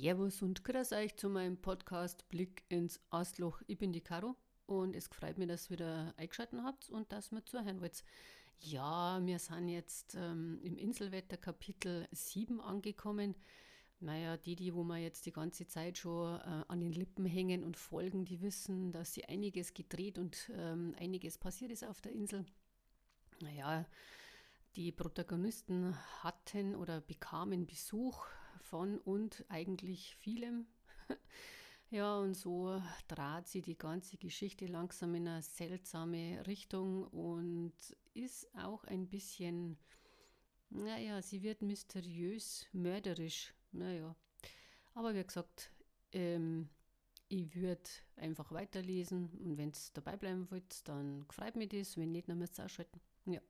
[0.00, 3.60] Servus und grüß euch zu meinem Podcast Blick ins Astloch.
[3.66, 4.36] Ich bin die Caro
[4.66, 8.04] und es freut mich, dass ihr wieder eingeschaltet habt und dass ihr zuhören wollt.
[8.60, 13.34] Ja, wir sind jetzt ähm, im Inselwetter Kapitel 7 angekommen.
[13.98, 17.64] Naja, die, die, wo wir jetzt die ganze Zeit schon äh, an den Lippen hängen
[17.64, 22.12] und folgen, die wissen, dass sie einiges gedreht und ähm, einiges passiert ist auf der
[22.12, 22.46] Insel.
[23.40, 23.84] Naja,
[24.76, 30.66] die Protagonisten hatten oder bekamen Besuch von und eigentlich vielem.
[31.90, 37.72] Ja, und so trat sie die ganze Geschichte langsam in eine seltsame Richtung und
[38.12, 39.78] ist auch ein bisschen,
[40.68, 44.14] naja, sie wird mysteriös, mörderisch, naja.
[44.92, 45.72] Aber wie gesagt,
[46.12, 46.68] ähm,
[47.28, 52.12] ich würde einfach weiterlesen und wenn es dabei bleiben wollt, dann freut mich das, wenn
[52.12, 53.00] nicht, dann müsst ihr ausschalten.
[53.24, 53.40] Ja.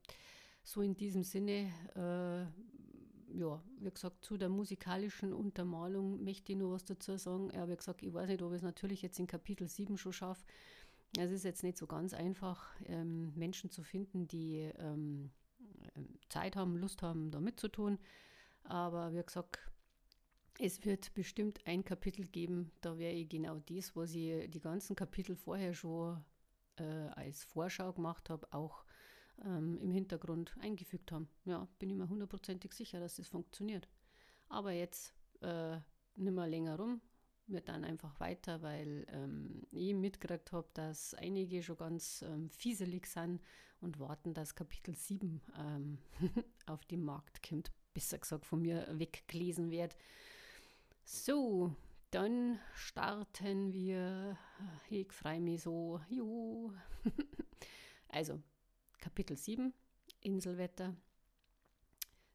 [0.63, 2.78] So in diesem Sinne, äh,
[3.39, 7.51] ja, wie gesagt, zu der musikalischen Untermalung möchte ich noch was dazu sagen.
[7.55, 10.13] Ja, wie gesagt, ich weiß nicht, ob ich es natürlich jetzt in Kapitel 7 schon
[10.13, 10.45] schaffe.
[11.17, 15.31] Es ist jetzt nicht so ganz einfach, ähm, Menschen zu finden, die ähm,
[16.29, 17.99] Zeit haben, Lust haben, da mitzutun.
[18.65, 19.61] Aber wie gesagt,
[20.59, 24.97] es wird bestimmt ein Kapitel geben, da werde ich genau das, was ich die ganzen
[24.97, 26.23] Kapitel vorher schon
[26.77, 26.83] äh,
[27.15, 28.85] als Vorschau gemacht habe, auch
[29.45, 31.29] ähm, im Hintergrund eingefügt haben.
[31.45, 33.89] Ja, bin ich mir hundertprozentig sicher, dass das funktioniert.
[34.49, 35.77] Aber jetzt äh,
[36.17, 37.01] nicht mehr länger rum,
[37.47, 43.07] wird dann einfach weiter, weil ähm, ich mitgekriegt habe, dass einige schon ganz ähm, fieselig
[43.07, 43.41] sind
[43.81, 45.99] und warten, dass Kapitel 7 ähm,
[46.67, 49.97] auf den Markt kommt, besser gesagt von mir weggelesen wird.
[51.05, 51.75] So,
[52.11, 54.37] dann starten wir.
[54.91, 56.01] Ich freue mich so.
[56.09, 56.73] Jo.
[58.09, 58.43] also,
[59.01, 59.73] Kapitel 7
[60.23, 60.97] Inselwetter.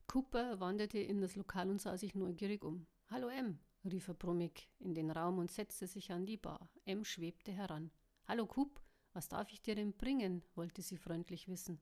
[0.08, 2.88] Cooper wanderte in das Lokal und sah sich neugierig um.
[3.10, 6.70] Hallo M, rief er brummig in den Raum und setzte sich an die Bar.
[6.86, 7.92] M schwebte heran.
[8.30, 8.82] Hallo Coop,
[9.12, 10.42] was darf ich dir denn bringen?
[10.56, 11.82] wollte sie freundlich wissen.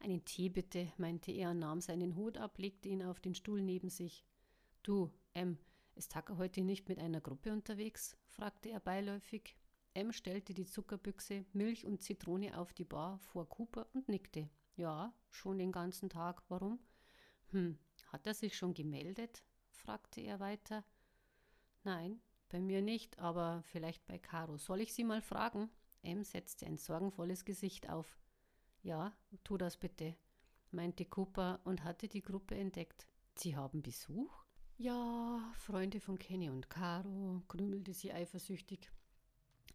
[0.00, 3.90] Einen Tee bitte, meinte er, nahm seinen Hut ab, legte ihn auf den Stuhl neben
[3.90, 4.24] sich.
[4.82, 5.58] Du, M,
[5.94, 8.16] ist Tucker heute nicht mit einer Gruppe unterwegs?
[8.28, 9.56] fragte er beiläufig.
[9.96, 14.50] M stellte die Zuckerbüchse, Milch und Zitrone auf die Bar vor Cooper und nickte.
[14.76, 16.42] Ja, schon den ganzen Tag.
[16.50, 16.78] Warum?
[17.52, 19.42] Hm, hat er sich schon gemeldet?
[19.70, 20.84] fragte er weiter.
[21.82, 22.20] Nein,
[22.50, 24.58] bei mir nicht, aber vielleicht bei Caro.
[24.58, 25.70] Soll ich sie mal fragen?
[26.02, 28.18] M setzte ein sorgenvolles Gesicht auf.
[28.82, 30.14] Ja, tu das bitte,
[30.72, 33.06] meinte Cooper und hatte die Gruppe entdeckt.
[33.34, 34.44] Sie haben Besuch?
[34.76, 38.90] Ja, Freunde von Kenny und Caro, grümelte sie eifersüchtig.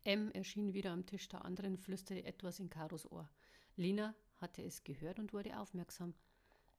[0.03, 3.29] M erschien wieder am Tisch der anderen, flüsterte etwas in Karos Ohr.
[3.75, 6.16] Lina hatte es gehört und wurde aufmerksam.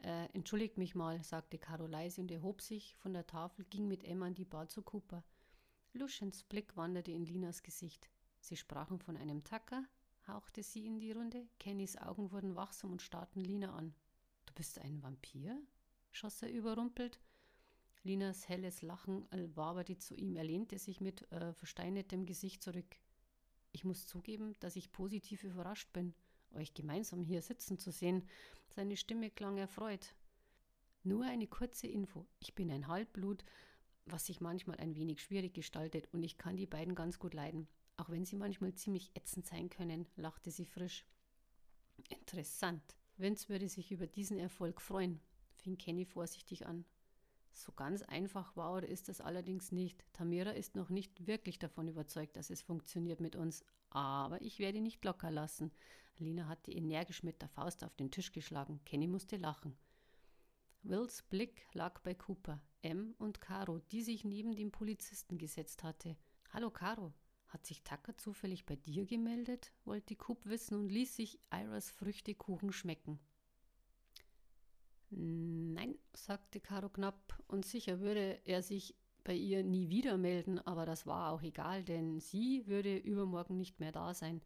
[0.03, 4.03] Äh, entschuldigt mich mal, sagte Caro leise und erhob sich von der Tafel, ging mit
[4.03, 5.23] Emma an die Bar zu Cooper.
[5.93, 8.11] Luschens Blick wanderte in Linas Gesicht.
[8.41, 9.85] Sie sprachen von einem Tacker,
[10.27, 11.47] hauchte sie in die Runde.
[11.61, 13.95] Kennys Augen wurden wachsam und starrten Lina an.
[14.47, 15.57] Du bist ein Vampir?
[16.11, 17.21] schoss er überrumpelt.
[18.03, 20.35] Linas helles Lachen waberte zu ihm.
[20.35, 22.97] Er lehnte sich mit äh, versteinertem Gesicht zurück.
[23.73, 26.15] Ich muss zugeben, dass ich positiv überrascht bin,
[26.55, 28.29] euch gemeinsam hier sitzen zu sehen.
[28.75, 30.15] Seine Stimme klang erfreut.
[31.03, 32.27] Nur eine kurze Info.
[32.39, 33.45] Ich bin ein Halbblut,
[34.07, 37.67] was sich manchmal ein wenig schwierig gestaltet, und ich kann die beiden ganz gut leiden.
[37.97, 41.05] Auch wenn sie manchmal ziemlich ätzend sein können, lachte sie frisch.
[42.09, 42.83] Interessant.
[43.17, 45.21] Vince würde sich über diesen Erfolg freuen,
[45.57, 46.85] fing Kenny vorsichtig an.
[47.53, 50.05] So ganz einfach war oder ist das allerdings nicht.
[50.13, 53.65] Tamira ist noch nicht wirklich davon überzeugt, dass es funktioniert mit uns.
[53.91, 55.71] Aber ich werde nicht locker lassen.
[56.19, 58.81] Lina hatte energisch mit der Faust auf den Tisch geschlagen.
[58.85, 59.77] Kenny musste lachen.
[60.83, 66.17] Wills Blick lag bei Cooper, M und Caro, die sich neben dem Polizisten gesetzt hatte.
[66.51, 67.13] Hallo Caro,
[67.47, 69.73] hat sich Tucker zufällig bei dir gemeldet?
[69.85, 73.21] wollte Coop wissen und ließ sich Iras Früchtekuchen schmecken.
[75.15, 80.87] Nein, sagte Caro knapp, und sicher würde er sich bei ihr nie wieder melden, aber
[80.87, 84.41] das war auch egal, denn sie würde übermorgen nicht mehr da sein.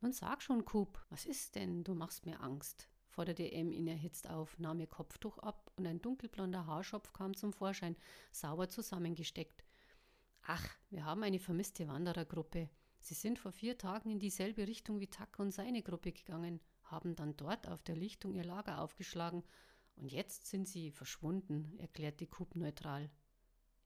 [0.00, 1.84] Nun sag schon, Coop, was ist denn?
[1.84, 6.00] Du machst mir Angst, forderte M ihn erhitzt auf, nahm ihr Kopftuch ab und ein
[6.00, 7.94] dunkelblonder Haarschopf kam zum Vorschein,
[8.32, 9.64] sauber zusammengesteckt.
[10.44, 12.70] Ach, wir haben eine vermisste Wanderergruppe.
[13.00, 16.58] Sie sind vor vier Tagen in dieselbe Richtung wie Tuck und seine Gruppe gegangen
[16.90, 19.44] haben dann dort auf der Lichtung ihr Lager aufgeschlagen
[19.96, 23.10] und jetzt sind sie verschwunden, erklärte Coop neutral.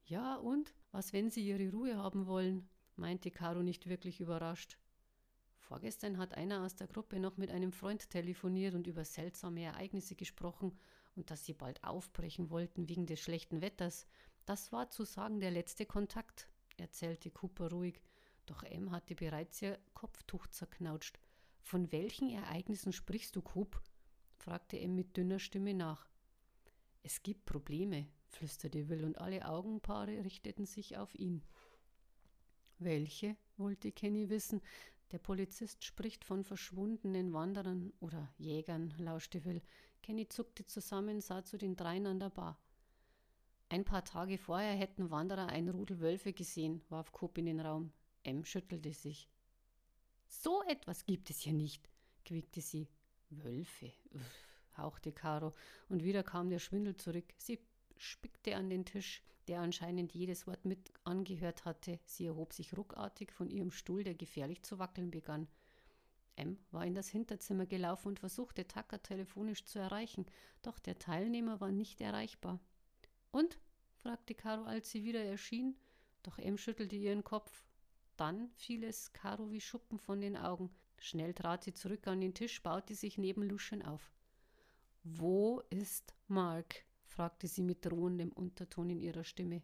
[0.05, 0.73] Ja, und?
[0.91, 2.69] Was, wenn sie ihre Ruhe haben wollen?
[2.95, 4.77] meinte Caro nicht wirklich überrascht.
[5.57, 10.15] Vorgestern hat einer aus der Gruppe noch mit einem Freund telefoniert und über seltsame Ereignisse
[10.15, 10.77] gesprochen
[11.15, 14.05] und dass sie bald aufbrechen wollten wegen des schlechten Wetters.
[14.45, 18.01] Das war zu sagen der letzte Kontakt, erzählte Cooper ruhig.
[18.45, 21.17] Doch M hatte bereits ihr Kopftuch zerknautscht.
[21.63, 23.81] Von welchen Ereignissen sprichst du, Coop?
[24.35, 26.07] fragte M mit dünner Stimme nach.
[27.01, 31.41] Es gibt Probleme, flüsterte Will, und alle Augenpaare richteten sich auf ihn.
[32.79, 33.37] Welche?
[33.57, 34.61] wollte Kenny wissen.
[35.11, 39.61] Der Polizist spricht von verschwundenen Wanderern oder Jägern, lauschte Will.
[40.01, 42.59] Kenny zuckte zusammen, sah zu den dreien an der Bar.
[43.69, 47.93] Ein paar Tage vorher hätten Wanderer ein Rudel Wölfe gesehen, warf Coop in den Raum.
[48.23, 49.29] M schüttelte sich.
[50.41, 51.87] So etwas gibt es hier nicht,
[52.25, 52.87] quiekte sie.
[53.29, 54.47] Wölfe, Uff,
[54.77, 55.53] hauchte Caro,
[55.89, 57.33] und wieder kam der Schwindel zurück.
[57.37, 57.59] Sie
[57.97, 61.99] spickte an den Tisch, der anscheinend jedes Wort mit angehört hatte.
[62.05, 65.47] Sie erhob sich ruckartig von ihrem Stuhl, der gefährlich zu wackeln begann.
[66.35, 70.25] M war in das Hinterzimmer gelaufen und versuchte Tucker telefonisch zu erreichen,
[70.63, 72.59] doch der Teilnehmer war nicht erreichbar.
[73.31, 73.59] Und?
[74.01, 75.77] fragte Caro, als sie wieder erschien,
[76.23, 77.63] doch M schüttelte ihren Kopf.
[78.17, 80.69] Dann fiel es Caro wie Schuppen von den Augen.
[80.97, 84.11] Schnell trat sie zurück an den Tisch, baute sich neben Luschen auf.
[85.03, 86.85] Wo ist Mark?
[87.05, 89.61] fragte sie mit drohendem Unterton in ihrer Stimme.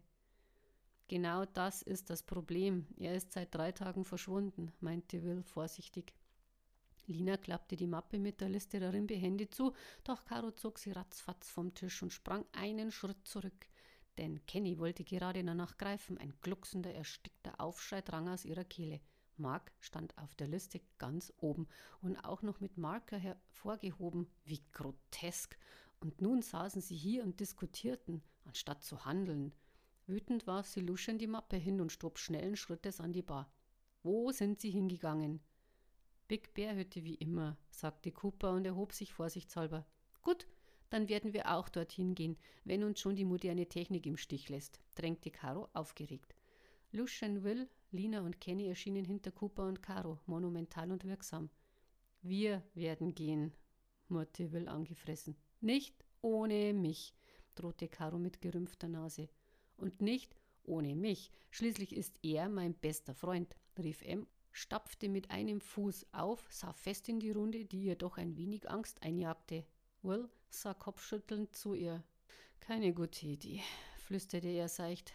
[1.08, 2.86] Genau das ist das Problem.
[2.96, 6.14] Er ist seit drei Tagen verschwunden, meinte Will vorsichtig.
[7.06, 9.72] Lina klappte die Mappe mit der Liste darin behändigt zu,
[10.04, 13.66] doch Caro zog sie ratzfatz vom Tisch und sprang einen Schritt zurück.
[14.20, 16.18] Denn Kenny wollte gerade danach greifen.
[16.18, 19.00] Ein glucksender, erstickter Aufschrei drang aus ihrer Kehle.
[19.38, 21.66] Mark stand auf der Liste ganz oben
[22.02, 24.28] und auch noch mit Marker hervorgehoben.
[24.44, 25.56] Wie grotesk!
[26.00, 29.54] Und nun saßen sie hier und diskutierten, anstatt zu handeln.
[30.06, 33.50] Wütend warf sie Luschen die Mappe hin und stob schnellen Schrittes an die Bar.
[34.02, 35.40] Wo sind sie hingegangen?
[36.28, 39.86] Big Bear Hütte wie immer, sagte Cooper und erhob sich vorsichtshalber.
[40.20, 40.46] Gut,
[40.90, 44.80] dann werden wir auch dorthin gehen, wenn uns schon die moderne Technik im Stich lässt,
[44.96, 46.34] drängte Caro aufgeregt.
[46.92, 51.48] Lucian, Will, Lina und Kenny erschienen hinter Cooper und Caro, monumental und wirksam.
[52.22, 53.52] Wir werden gehen,
[54.08, 55.36] murrte Will angefressen.
[55.60, 57.14] Nicht ohne mich,
[57.54, 59.28] drohte Caro mit gerümpfter Nase.
[59.76, 60.34] Und nicht
[60.64, 61.30] ohne mich.
[61.50, 67.08] Schließlich ist er mein bester Freund, rief M, stapfte mit einem Fuß auf, sah fest
[67.08, 69.64] in die Runde, die ihr doch ein wenig Angst einjagte.
[70.02, 72.02] Will sah kopfschüttelnd zu ihr.
[72.60, 73.62] Keine gute Idee,
[73.98, 75.12] flüsterte er seicht.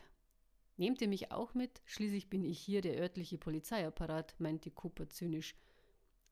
[0.78, 1.82] Nehmt ihr mich auch mit?
[1.86, 5.56] Schließlich bin ich hier der örtliche Polizeiapparat, meinte Cooper zynisch.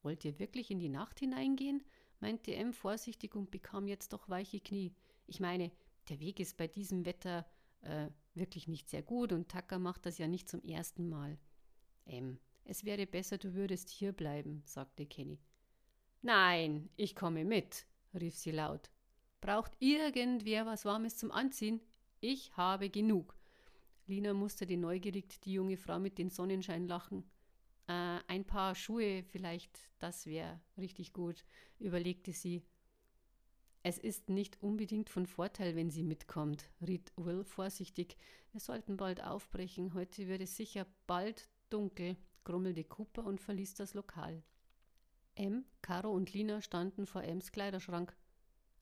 [0.02, 1.84] Wollt ihr wirklich in die Nacht hineingehen?
[2.20, 4.94] meinte M vorsichtig und bekam jetzt doch weiche Knie.
[5.28, 5.72] Ich meine,
[6.10, 7.46] der Weg ist bei diesem Wetter
[7.82, 11.38] äh, wirklich nicht sehr gut und Tucker macht das ja nicht zum ersten Mal.
[12.06, 15.40] M, es wäre besser, du würdest hier bleiben, sagte Kenny.
[16.22, 18.90] Nein, ich komme mit, rief sie laut.
[19.42, 21.82] Braucht irgendwer was Warmes zum Anziehen?
[22.22, 23.36] Ich habe genug.
[24.08, 27.24] Lina musterte neugierig die junge Frau mit den Sonnenscheinlachen.
[27.88, 31.44] Äh, ein paar Schuhe vielleicht, das wäre richtig gut,
[31.80, 32.64] überlegte sie.
[33.86, 38.16] Es ist nicht unbedingt von Vorteil, wenn sie mitkommt, riet Will vorsichtig.
[38.54, 39.94] Wir sollten bald aufbrechen.
[39.94, 44.42] Heute wird es sicher bald dunkel, grummelte Cooper und verließ das Lokal.
[45.36, 48.16] M, Caro und Lina standen vor Ems Kleiderschrank.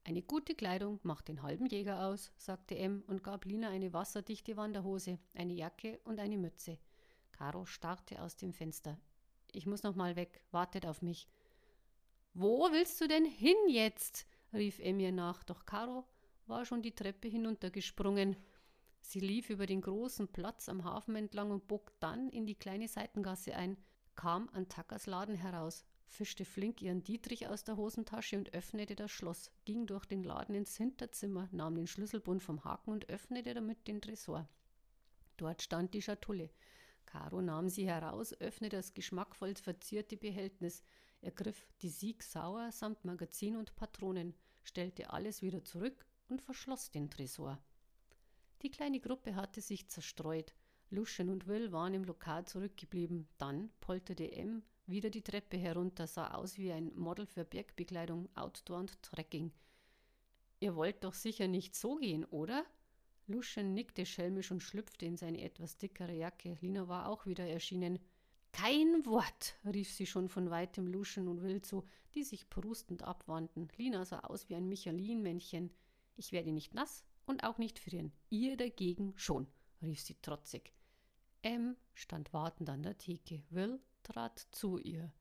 [0.04, 4.58] Eine gute Kleidung macht den halben Jäger aus, sagte M und gab Lina eine wasserdichte
[4.58, 6.78] Wanderhose, eine Jacke und eine Mütze.
[7.32, 8.98] Caro starrte aus dem Fenster.
[9.52, 11.28] Ich muss noch mal weg, wartet auf mich.
[12.34, 14.26] Wo willst du denn hin jetzt?
[14.54, 16.06] rief Emir nach, doch Caro
[16.48, 18.36] war schon die Treppe hinuntergesprungen.
[19.02, 22.88] Sie lief über den großen Platz am Hafen entlang und bog dann in die kleine
[22.88, 23.78] Seitengasse ein,
[24.16, 29.12] kam an Tackers Laden heraus, fischte flink ihren Dietrich aus der Hosentasche und öffnete das
[29.12, 33.88] Schloss, ging durch den Laden ins Hinterzimmer, nahm den Schlüsselbund vom Haken und öffnete damit
[33.88, 34.48] den Tresor.
[35.38, 36.50] Dort stand die Schatulle.
[37.06, 40.84] Caro nahm sie heraus, öffnete das geschmackvoll verzierte Behältnis,
[41.22, 47.10] ergriff die Sieg Sauer samt Magazin und Patronen, stellte alles wieder zurück und verschloss den
[47.10, 47.58] Tresor.
[48.62, 50.54] Die kleine Gruppe hatte sich zerstreut.
[50.90, 53.28] Luschen und Will waren im Lokal zurückgeblieben.
[53.38, 58.80] Dann polterte M wieder die Treppe herunter, sah aus wie ein Model für Bergbekleidung, Outdoor
[58.80, 59.52] und Trekking.
[60.60, 62.66] Ihr wollt doch sicher nicht so gehen, oder?
[63.28, 66.58] Luschen nickte schelmisch und schlüpfte in seine etwas dickere Jacke.
[66.62, 68.00] Lina war auch wieder erschienen.
[68.52, 73.70] Kein Wort, rief sie schon von weitem Luschen und Will zu, die sich prustend abwandten.
[73.78, 75.72] Lina sah aus wie ein Michelin-Männchen.
[76.18, 78.12] Ich werde nicht nass und auch nicht frieren.
[78.30, 79.48] Ihr dagegen schon,
[79.82, 80.74] rief sie trotzig.
[81.42, 83.42] M stand wartend an der Theke.
[83.50, 85.12] Will trat zu ihr.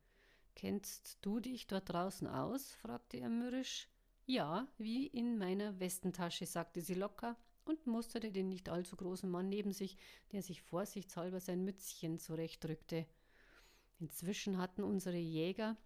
[0.54, 2.72] Kennst du dich dort draußen aus?
[2.72, 3.88] fragte er mürrisch.
[4.26, 9.48] Ja, wie in meiner Westentasche, sagte sie locker und musterte den nicht allzu großen Mann
[9.48, 9.96] neben sich,
[10.32, 13.06] der sich vorsichtshalber sein Mützchen zurechtrückte.
[13.98, 15.76] Inzwischen hatten unsere Jäger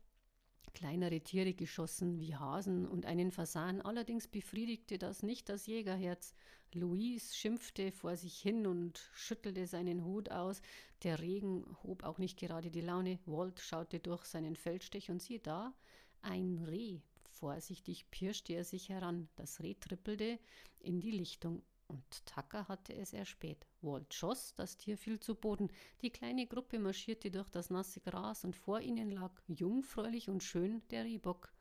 [0.72, 6.34] kleinere Tiere geschossen, wie Hasen und einen Fasan, allerdings befriedigte das nicht das Jägerherz.
[6.72, 10.60] Louise schimpfte vor sich hin und schüttelte seinen Hut aus.
[11.02, 13.18] Der Regen hob auch nicht gerade die Laune.
[13.26, 15.74] Walt schaute durch seinen Feldstich und siehe da,
[16.22, 17.00] ein Reh.
[17.30, 19.28] Vorsichtig pirschte er sich heran.
[19.36, 20.38] Das Reh trippelte
[20.80, 23.66] in die Lichtung und Tucker hatte es erspäht.
[23.82, 25.68] Walt schoss, das Tier fiel zu Boden.
[26.02, 30.82] Die kleine Gruppe marschierte durch das nasse Gras und vor ihnen lag jungfräulich und schön
[30.90, 31.52] der Rehbock.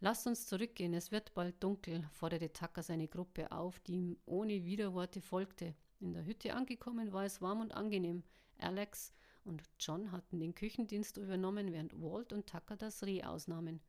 [0.00, 4.64] Lasst uns zurückgehen, es wird bald dunkel, forderte Tucker seine Gruppe auf, die ihm ohne
[4.64, 5.74] Widerworte folgte.
[6.00, 8.22] In der Hütte angekommen war es warm und angenehm.
[8.58, 9.12] Alex
[9.44, 13.80] und John hatten den Küchendienst übernommen, während Walt und Tucker das Reh ausnahmen.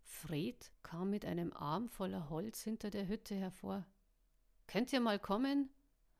[0.00, 3.84] Fred kam mit einem Arm voller Holz hinter der Hütte hervor.
[4.68, 5.70] Könnt ihr mal kommen?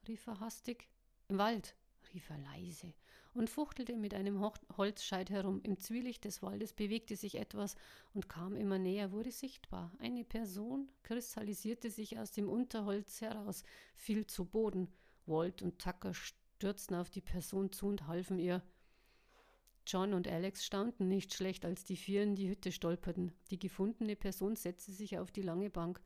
[0.09, 0.89] rief er hastig.
[1.29, 1.77] Im Wald,
[2.15, 2.95] rief er leise
[3.35, 4.41] und fuchtelte mit einem
[4.77, 5.61] Holzscheit herum.
[5.63, 7.77] Im Zwielicht des Waldes bewegte sich etwas
[8.15, 9.93] und kam immer näher, wurde sichtbar.
[9.99, 13.65] Eine Person kristallisierte sich aus dem Unterholz heraus,
[13.97, 14.89] fiel zu Boden.
[15.27, 18.63] Walt und Tucker stürzten auf die Person zu und halfen ihr.
[19.87, 23.33] John und Alex staunten nicht schlecht, als die vier in die Hütte stolperten.
[23.51, 26.01] Die gefundene Person setzte sich auf die lange Bank.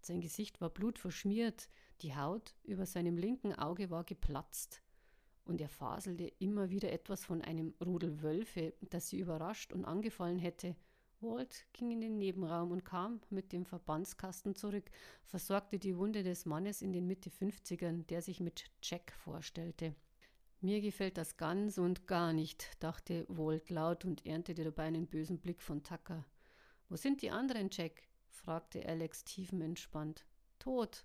[0.00, 1.68] Sein Gesicht war blutverschmiert,
[2.00, 4.82] die Haut über seinem linken Auge war geplatzt
[5.44, 10.38] und er faselte immer wieder etwas von einem Rudel Wölfe, das sie überrascht und angefallen
[10.38, 10.76] hätte.
[11.20, 14.90] Walt ging in den Nebenraum und kam mit dem Verbandskasten zurück,
[15.24, 19.94] versorgte die Wunde des Mannes in den Mitte 50ern, der sich mit Jack vorstellte.
[20.62, 25.38] Mir gefällt das ganz und gar nicht, dachte Walt laut und erntete dabei einen bösen
[25.38, 26.24] Blick von Tucker.
[26.88, 28.09] Wo sind die anderen, Jack?
[28.30, 30.24] Fragte Alex tiefenentspannt.
[30.58, 31.04] Tot.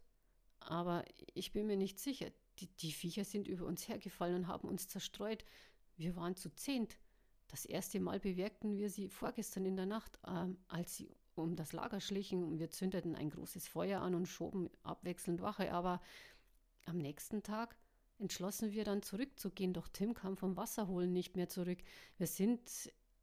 [0.59, 1.03] Aber
[1.33, 2.31] ich bin mir nicht sicher.
[2.59, 5.43] Die, die Viecher sind über uns hergefallen und haben uns zerstreut.
[5.97, 6.97] Wir waren zu zehnt.
[7.47, 11.73] Das erste Mal bewerkten wir sie vorgestern in der Nacht, äh, als sie um das
[11.73, 12.59] Lager schlichen.
[12.59, 15.71] Wir zündeten ein großes Feuer an und schoben abwechselnd Wache.
[15.71, 16.01] Aber
[16.85, 17.75] am nächsten Tag
[18.17, 21.79] entschlossen wir dann zurückzugehen, doch Tim kam vom Wasserholen nicht mehr zurück.
[22.17, 22.61] Wir sind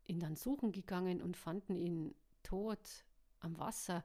[0.06, 3.04] ihn dann suchen gegangen und fanden ihn tot
[3.42, 4.04] am Wasser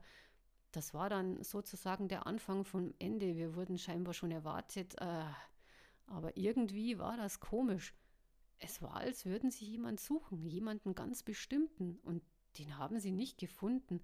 [0.72, 3.36] das war dann sozusagen der Anfang vom Ende.
[3.36, 5.24] Wir wurden scheinbar schon erwartet, äh,
[6.06, 7.94] aber irgendwie war das komisch.
[8.58, 12.22] Es war, als würden sie jemanden suchen, jemanden ganz bestimmten, und
[12.58, 14.02] den haben sie nicht gefunden.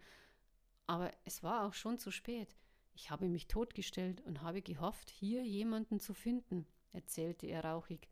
[0.86, 2.56] Aber es war auch schon zu spät.
[2.94, 8.08] Ich habe mich totgestellt und habe gehofft, hier jemanden zu finden, erzählte er rauchig.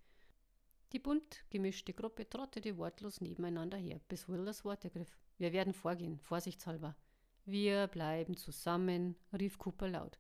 [0.92, 5.16] Die bunt gemischte Gruppe trottete wortlos nebeneinander her, bis Will das Wort ergriff.
[5.38, 6.96] Wir werden vorgehen, vorsichtshalber.
[7.44, 10.18] Wir bleiben zusammen, rief Cooper laut.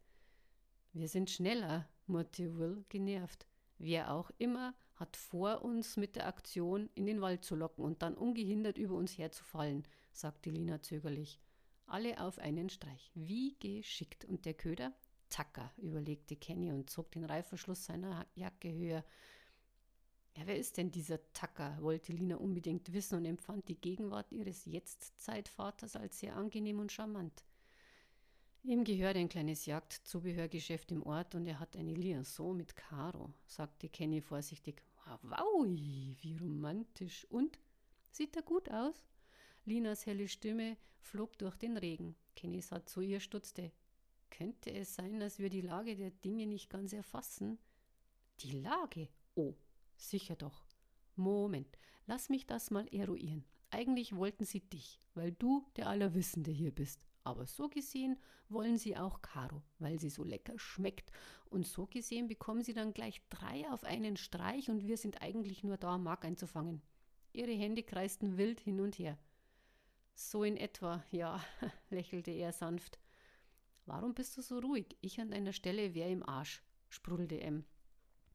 [0.92, 3.46] Wir sind schneller, murrte Will genervt.
[3.78, 8.02] Wer auch immer hat vor, uns mit der Aktion in den Wald zu locken und
[8.02, 11.40] dann ungehindert über uns herzufallen, sagte Lina zögerlich.
[11.86, 13.10] Alle auf einen Streich.
[13.14, 14.24] Wie geschickt.
[14.24, 14.92] Und der Köder?
[15.28, 19.04] Tacker, überlegte Kenny und zog den Reißverschluss seiner Jacke höher.
[20.36, 21.76] Ja, wer ist denn dieser Tacker?
[21.80, 27.44] wollte Lina unbedingt wissen und empfand die Gegenwart ihres Jetztzeitvaters als sehr angenehm und charmant.
[28.64, 33.88] Ihm gehört ein kleines Jagdzubehörgeschäft im Ort und er hat eine Liaison mit Caro, sagte
[33.88, 34.82] Kenny vorsichtig.
[35.22, 37.26] Wow, wie romantisch.
[37.28, 37.58] Und?
[38.10, 39.04] Sieht er gut aus?
[39.64, 42.14] Linas helle Stimme flog durch den Regen.
[42.36, 43.72] Kenny sah zu ihr, stutzte.
[44.30, 47.58] Könnte es sein, dass wir die Lage der Dinge nicht ganz erfassen?
[48.40, 49.08] Die Lage?
[49.34, 49.54] Oh,
[50.02, 50.66] Sicher doch.
[51.14, 53.44] Moment, lass mich das mal eruieren.
[53.70, 57.06] Eigentlich wollten sie dich, weil du der Allerwissende hier bist.
[57.22, 58.18] Aber so gesehen
[58.48, 61.12] wollen sie auch Caro, weil sie so lecker schmeckt.
[61.50, 65.62] Und so gesehen bekommen sie dann gleich drei auf einen Streich und wir sind eigentlich
[65.62, 66.82] nur da, Mark einzufangen.
[67.32, 69.16] Ihre Hände kreisten wild hin und her.
[70.14, 71.40] So in etwa, ja,
[71.90, 72.98] lächelte er sanft.
[73.86, 74.96] Warum bist du so ruhig?
[75.00, 77.64] Ich an deiner Stelle wäre im Arsch, sprudelte M.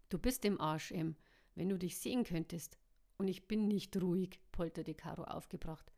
[0.08, 1.18] Du bist im Arsch, M.
[1.58, 2.78] Wenn du dich sehen könntest.
[3.18, 5.92] Und ich bin nicht ruhig, polterte Caro aufgebracht.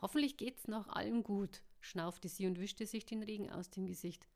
[0.00, 4.28] Hoffentlich geht's noch allen gut, schnaufte sie und wischte sich den Regen aus dem Gesicht.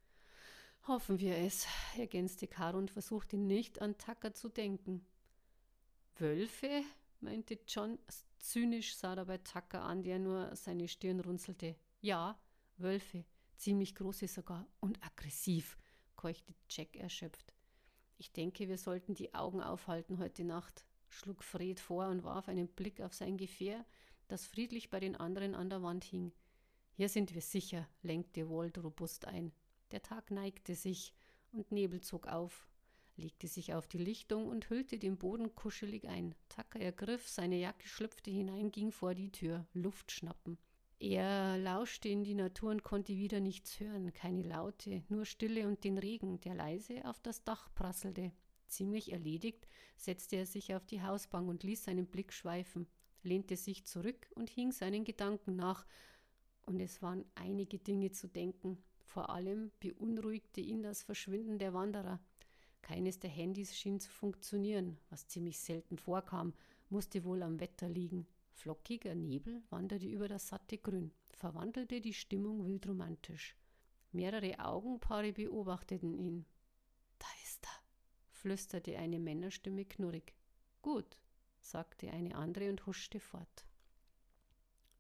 [0.89, 5.07] Hoffen wir es, ergänzte Caro und versuchte nicht an Tucker zu denken.
[6.17, 6.83] Wölfe?
[7.21, 8.01] meinte John.
[8.39, 11.77] Zynisch sah dabei Tucker an, der nur seine Stirn runzelte.
[12.01, 12.37] Ja,
[12.79, 13.25] Wölfe,
[13.57, 15.79] ziemlich große sogar und aggressiv,
[16.17, 17.55] keuchte Jack erschöpft.
[18.19, 22.67] Ich denke, wir sollten die Augen aufhalten heute Nacht, schlug Fred vor und warf einen
[22.67, 23.87] Blick auf sein Gefähr,
[24.27, 26.33] das friedlich bei den anderen an der Wand hing.
[26.93, 29.53] Hier sind wir sicher, lenkte Walt robust ein.
[29.93, 31.15] Der Tag neigte sich,
[31.53, 32.69] und Nebel zog auf,
[33.17, 36.35] legte sich auf die Lichtung und hüllte den Boden kuschelig ein.
[36.49, 40.59] Tucker ergriff seine Jacke, schlüpfte hinein, ging vor die Tür, Luft schnappen.
[41.01, 45.85] Er lauschte in die Natur und konnte wieder nichts hören, keine Laute, nur Stille und
[45.85, 48.33] den Regen, der leise auf das Dach prasselte.
[48.67, 52.89] Ziemlich erledigt setzte er sich auf die Hausbank und ließ seinen Blick schweifen,
[53.23, 55.87] lehnte sich zurück und hing seinen Gedanken nach,
[56.67, 58.83] und es waren einige Dinge zu denken.
[59.05, 62.21] Vor allem beunruhigte ihn das Verschwinden der Wanderer.
[62.83, 66.53] Keines der Handys schien zu funktionieren, was ziemlich selten vorkam,
[66.91, 68.27] musste wohl am Wetter liegen.
[68.59, 73.55] Flockiger Nebel wanderte über das satte Grün, verwandelte die Stimmung wildromantisch.
[74.11, 76.45] Mehrere Augenpaare beobachteten ihn.
[77.21, 77.83] Da ist er,
[78.31, 80.35] flüsterte eine Männerstimme knurrig.
[80.83, 81.21] Gut,
[81.61, 83.65] sagte eine andere und huschte fort.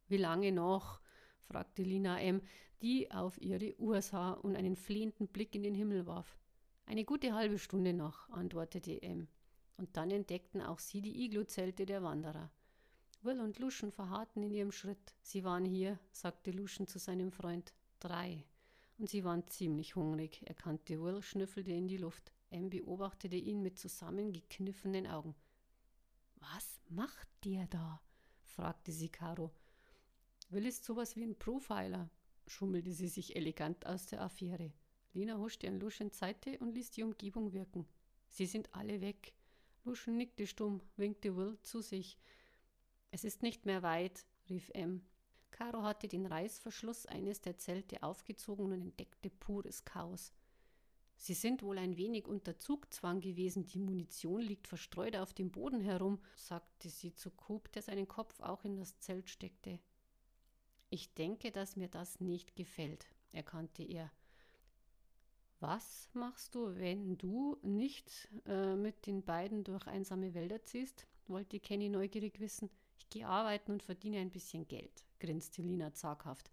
[0.06, 1.00] Wie lange noch?
[1.40, 2.40] fragte Lina M.,
[2.80, 6.38] die auf ihre Uhr sah und einen flehenden Blick in den Himmel warf.
[6.86, 9.26] Eine gute halbe Stunde noch, antwortete M.
[9.76, 12.52] Und dann entdeckten auch sie die Iglu-Zelte der Wanderer.
[13.22, 15.14] Will und Luschen verharrten in ihrem Schritt.
[15.22, 17.72] Sie waren hier, sagte Luschen zu seinem Freund.
[17.98, 18.44] Drei.
[18.98, 22.32] Und sie waren ziemlich hungrig, erkannte Will, schnüffelte in die Luft.
[22.50, 25.34] M beobachtete ihn mit zusammengekniffenen Augen.
[26.36, 28.00] Was macht der da?
[28.42, 29.52] fragte sie Caro.
[30.50, 32.08] Will ist sowas wie ein Profiler,
[32.46, 34.72] schummelte sie sich elegant aus der Affäre.
[35.12, 37.86] Lina huschte an Luschen Seite und ließ die Umgebung wirken.
[38.28, 39.34] Sie sind alle weg.
[39.84, 42.18] Luschen nickte stumm, winkte Will zu sich.
[43.10, 45.02] Es ist nicht mehr weit, rief M.
[45.50, 50.32] Caro hatte den Reißverschluss eines der Zelte aufgezogen und entdeckte pures Chaos.
[51.16, 55.80] Sie sind wohl ein wenig unter Zugzwang gewesen, die Munition liegt verstreut auf dem Boden
[55.80, 59.80] herum, sagte sie zu Coop, der seinen Kopf auch in das Zelt steckte.
[60.90, 64.12] Ich denke, dass mir das nicht gefällt, erkannte er.
[65.60, 71.08] Was machst du, wenn du nicht äh, mit den beiden durch einsame Wälder ziehst?
[71.26, 72.70] wollte Kenny neugierig wissen.
[73.10, 76.50] Gehe arbeiten und verdiene ein bisschen Geld, grinste Lina zaghaft.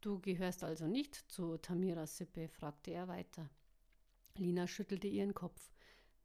[0.00, 2.48] Du gehörst also nicht zu Tamiras Sippe?
[2.48, 3.48] fragte er weiter.
[4.36, 5.72] Lina schüttelte ihren Kopf.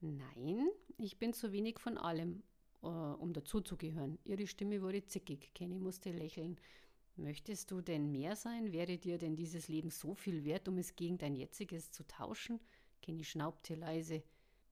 [0.02, 2.44] Nein, ich bin zu wenig von allem,
[2.82, 4.18] äh, um dazuzugehören.
[4.24, 5.54] Ihre Stimme wurde zickig.
[5.54, 6.60] Kenny musste lächeln.
[7.16, 8.72] Möchtest du denn mehr sein?
[8.72, 12.60] Wäre dir denn dieses Leben so viel wert, um es gegen dein jetziges zu tauschen?
[13.02, 14.24] Kenny schnaubte leise.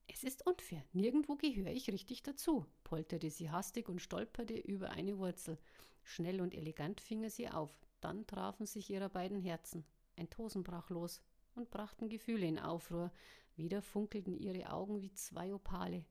[0.08, 0.84] Es ist unfair.
[0.94, 5.58] Nirgendwo gehöre ich richtig dazu, polterte sie hastig und stolperte über eine Wurzel.
[6.04, 7.78] Schnell und elegant fing er sie auf.
[8.00, 9.86] Dann trafen sich ihre beiden Herzen.
[10.16, 11.22] Ein Tosen brach los
[11.56, 13.12] und brachten Gefühle in Aufruhr.
[13.56, 16.06] Wieder funkelten ihre Augen wie zwei Opale.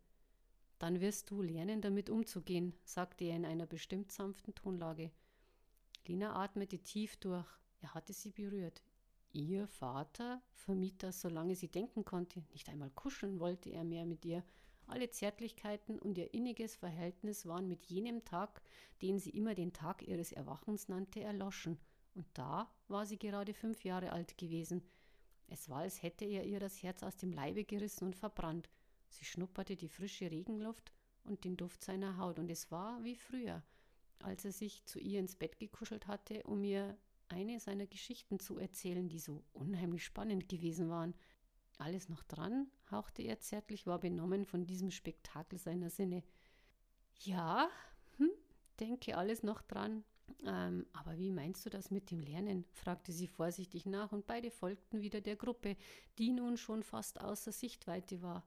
[0.79, 5.11] Dann wirst du lernen, damit umzugehen, sagte er in einer bestimmt sanften Tonlage.
[6.07, 7.47] Lina atmete tief durch.
[7.81, 8.83] Er hatte sie berührt.
[9.37, 12.43] Ihr Vater vermied das, solange sie denken konnte.
[12.53, 14.43] Nicht einmal kuscheln wollte er mehr mit ihr.
[14.87, 18.63] Alle Zärtlichkeiten und ihr inniges Verhältnis waren mit jenem Tag,
[19.03, 21.77] den sie immer den Tag ihres Erwachens nannte, erloschen.
[22.15, 24.83] Und da war sie gerade fünf Jahre alt gewesen.
[25.49, 28.71] Es war, als hätte er ihr das Herz aus dem Leibe gerissen und verbrannt.
[29.11, 30.95] Sie schnupperte die frische Regenluft
[31.25, 33.63] und den Duft seiner Haut, und es war wie früher,
[34.21, 36.97] als er sich zu ihr ins Bett gekuschelt hatte, um ihr
[37.29, 41.15] eine seiner Geschichten zu erzählen, die so unheimlich spannend gewesen waren.
[41.79, 46.23] Alles noch dran, hauchte er zärtlich, war benommen von diesem Spektakel seiner Sinne.
[47.21, 47.69] Ja,
[48.17, 48.31] hm,
[48.81, 50.05] denke alles noch dran.
[50.45, 52.65] Ähm, aber wie meinst du das mit dem Lernen?
[52.73, 55.77] fragte sie vorsichtig nach, und beide folgten wieder der Gruppe,
[56.19, 58.45] die nun schon fast außer Sichtweite war.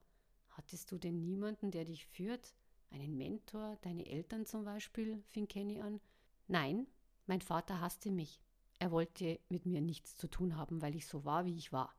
[0.50, 2.54] Hattest du denn niemanden, der dich führt?
[2.90, 5.22] Einen Mentor, deine Eltern zum Beispiel?
[5.28, 6.02] fing Kenny an.
[6.48, 6.88] Nein,
[7.28, 8.42] mein Vater hasste mich.
[8.80, 11.94] Er wollte mit mir nichts zu tun haben, weil ich so war, wie ich war.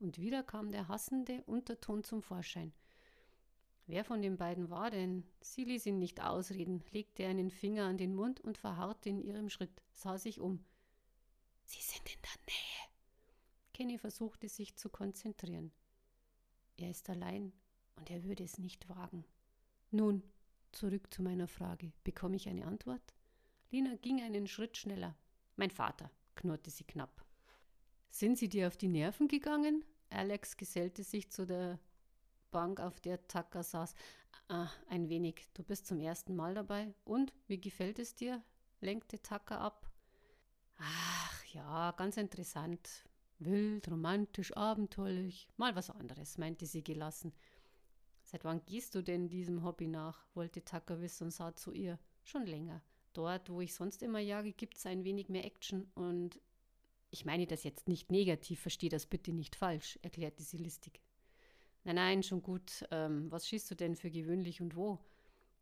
[0.00, 2.72] Und wieder kam der hassende Unterton zum Vorschein.
[3.86, 5.24] Wer von den beiden war denn?
[5.40, 9.48] Sie ließ ihn nicht ausreden, legte einen Finger an den Mund und verharrte in ihrem
[9.48, 10.64] Schritt, sah sich um.
[11.62, 12.76] Sie sind in der Nähe.
[13.72, 15.70] Kenny versuchte sich zu konzentrieren.
[16.76, 17.52] Er ist allein
[17.94, 19.24] und er würde es nicht wagen.
[19.92, 20.24] Nun,
[20.72, 21.92] zurück zu meiner Frage.
[22.02, 23.14] Bekomme ich eine Antwort?
[23.70, 25.16] Lina ging einen Schritt schneller.
[25.56, 27.24] Mein Vater, knurrte sie knapp.
[28.10, 29.84] Sind Sie dir auf die Nerven gegangen?
[30.10, 31.78] Alex gesellte sich zu der
[32.50, 33.94] Bank, auf der Tucker saß.
[34.48, 35.48] Ah, ein wenig.
[35.54, 36.94] Du bist zum ersten Mal dabei.
[37.04, 38.42] Und, wie gefällt es dir?
[38.80, 39.90] lenkte Tucker ab.
[40.78, 43.04] Ach ja, ganz interessant.
[43.38, 45.48] Wild, romantisch, abenteuerlich.
[45.56, 47.32] Mal was anderes, meinte sie gelassen.
[48.24, 50.26] Seit wann gehst du denn diesem Hobby nach?
[50.34, 51.98] wollte Tucker wissen und sah zu ihr.
[52.24, 52.82] Schon länger
[53.16, 56.40] dort, wo ich sonst immer jage, gibt es ein wenig mehr Action und
[57.10, 61.00] Ich meine das jetzt nicht negativ, versteh das bitte nicht falsch, erklärte sie listig.
[61.84, 62.84] Nein, nein, schon gut.
[62.90, 64.98] Ähm, was schießt du denn für gewöhnlich und wo?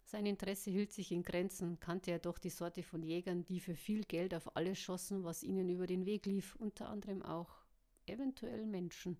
[0.06, 3.74] Sein Interesse hielt sich in Grenzen, kannte er doch die Sorte von Jägern, die für
[3.74, 7.50] viel Geld auf alles schossen, was ihnen über den Weg lief, unter anderem auch
[8.06, 9.18] eventuell Menschen.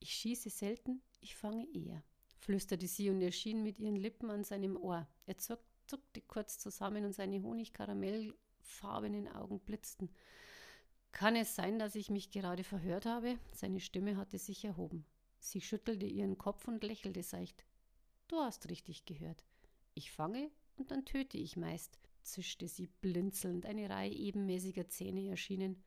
[0.00, 2.02] Ich schieße selten, ich fange eher,
[2.38, 5.06] flüsterte sie und erschien mit ihren Lippen an seinem Ohr.
[5.26, 5.71] Er zuckte
[6.28, 10.10] kurz zusammen und seine honigkaramellfarbenen Augen blitzten.
[11.12, 13.38] Kann es sein, dass ich mich gerade verhört habe?
[13.52, 15.04] Seine Stimme hatte sich erhoben.
[15.38, 17.64] Sie schüttelte ihren Kopf und lächelte seicht.
[18.28, 19.44] Du hast richtig gehört.
[19.94, 25.82] Ich fange und dann töte ich meist, zischte sie blinzelnd, eine Reihe ebenmäßiger Zähne erschienen.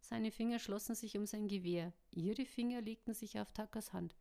[0.00, 4.16] Seine Finger schlossen sich um sein Gewehr, ihre Finger legten sich auf Tackers Hand.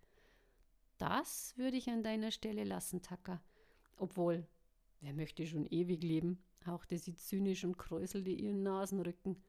[0.97, 3.41] Das würde ich an deiner Stelle lassen, Tacker.
[3.97, 4.47] Obwohl,
[5.01, 6.41] wer möchte schon ewig leben?
[6.65, 9.41] hauchte sie zynisch und kräuselte ihren Nasenrücken.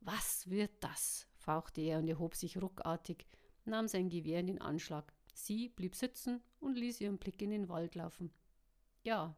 [0.00, 1.26] Was wird das?
[1.36, 3.26] fauchte er und erhob sich ruckartig,
[3.64, 5.12] nahm sein Gewehr in den Anschlag.
[5.34, 8.32] Sie blieb sitzen und ließ ihren Blick in den Wald laufen.
[9.02, 9.36] Ja,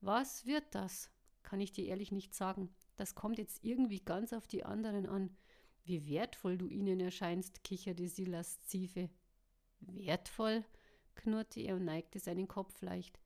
[0.00, 1.10] was wird das?
[1.42, 2.74] Kann ich dir ehrlich nicht sagen.
[2.96, 5.36] Das kommt jetzt irgendwie ganz auf die anderen an.
[5.84, 9.10] Wie wertvoll du ihnen erscheinst, kicherte sie laszive.
[9.80, 10.64] Wertvoll?
[11.14, 13.18] knurrte er und neigte seinen Kopf leicht.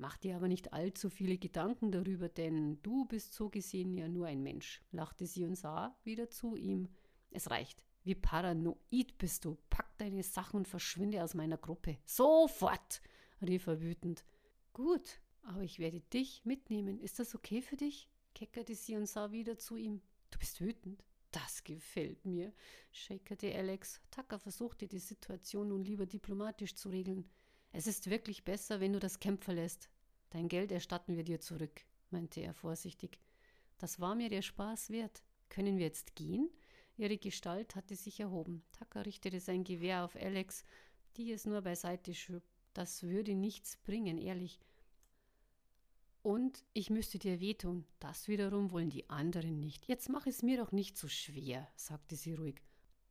[0.00, 4.28] Mach dir aber nicht allzu viele Gedanken darüber, denn du bist so gesehen ja nur
[4.28, 6.88] ein Mensch, lachte sie und sah wieder zu ihm.
[7.30, 7.84] Es reicht.
[8.02, 9.58] Wie paranoid bist du.
[9.68, 11.98] Pack deine Sachen und verschwinde aus meiner Gruppe.
[12.06, 13.02] Sofort!
[13.42, 14.24] rief er wütend.
[14.72, 16.98] Gut, aber ich werde dich mitnehmen.
[16.98, 18.08] Ist das okay für dich?
[18.34, 20.00] keckerte sie und sah wieder zu ihm.
[20.30, 21.04] Du bist wütend.
[21.30, 22.54] Das gefällt mir,
[22.90, 24.00] schäkerte Alex.
[24.10, 27.28] Tucker versuchte die Situation nun lieber diplomatisch zu regeln.
[27.72, 29.88] Es ist wirklich besser, wenn du das Camp verlässt.
[30.30, 33.20] Dein Geld erstatten wir dir zurück, meinte er vorsichtig.
[33.78, 35.22] Das war mir der Spaß wert.
[35.48, 36.50] Können wir jetzt gehen?
[36.96, 38.62] Ihre Gestalt hatte sich erhoben.
[38.72, 40.64] Tucker richtete sein Gewehr auf Alex,
[41.16, 42.42] die es nur beiseite schob.
[42.74, 44.60] Das würde nichts bringen, ehrlich.
[46.22, 47.86] Und ich müsste dir wehtun.
[47.98, 49.86] Das wiederum wollen die anderen nicht.
[49.88, 52.60] Jetzt mach es mir doch nicht so schwer, sagte sie ruhig.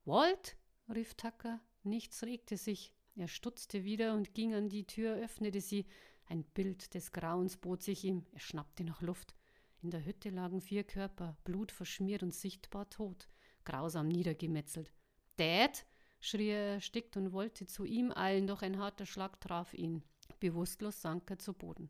[0.06, 0.56] Walt?
[0.94, 1.60] rief Tucker.
[1.84, 2.94] Nichts regte sich.
[3.20, 5.86] Er stutzte wieder und ging an die Tür, öffnete sie.
[6.28, 8.26] Ein Bild des Grauens bot sich ihm.
[8.32, 9.36] Er schnappte nach Luft.
[9.82, 13.28] In der Hütte lagen vier Körper, blutverschmiert und sichtbar tot,
[13.66, 14.94] grausam niedergemetzelt.
[15.36, 15.86] Dad!
[16.22, 20.02] schrie er erstickt und wollte zu ihm eilen, doch ein harter Schlag traf ihn.
[20.40, 21.90] Bewusstlos sank er zu Boden.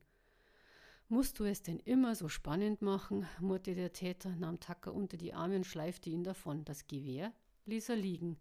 [1.09, 3.27] Musst du es denn immer so spannend machen?
[3.39, 6.65] murrte der Täter, nahm Tacker unter die Arme und schleifte ihn davon.
[6.65, 7.31] Das Gewehr
[7.65, 8.39] ließ er liegen.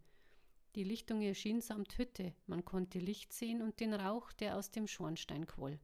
[0.75, 2.35] Die Lichtung erschien samt Hütte.
[2.47, 5.81] Man konnte Licht sehen und den Rauch, der aus dem Schornstein quoll.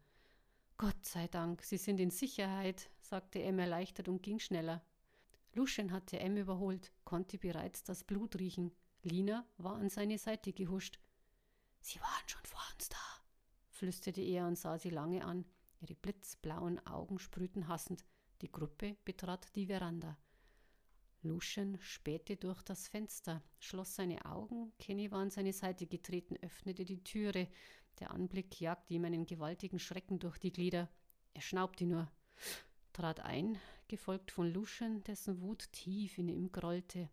[0.77, 4.85] Gott sei Dank, Sie sind in Sicherheit, sagte Em erleichtert und ging schneller.
[5.53, 8.73] Luschen hatte Em überholt, konnte bereits das Blut riechen.
[9.03, 10.99] Lina war an seine Seite gehuscht.
[11.81, 12.97] Sie waren schon vor uns da,
[13.69, 15.45] flüsterte er und sah sie lange an.
[15.81, 18.05] Ihre blitzblauen Augen sprühten hassend.
[18.41, 20.17] Die Gruppe betrat die Veranda.
[21.25, 26.85] Lucian spähte durch das Fenster, schloss seine Augen, Kenny war an seine Seite getreten, öffnete
[26.85, 27.49] die Türe.
[27.99, 30.89] Der Anblick jagte ihm einen gewaltigen Schrecken durch die Glieder.
[31.33, 32.11] Er schnaubte nur,
[32.93, 33.59] trat ein,
[33.89, 37.09] gefolgt von Lucian, dessen Wut tief in ihm grollte.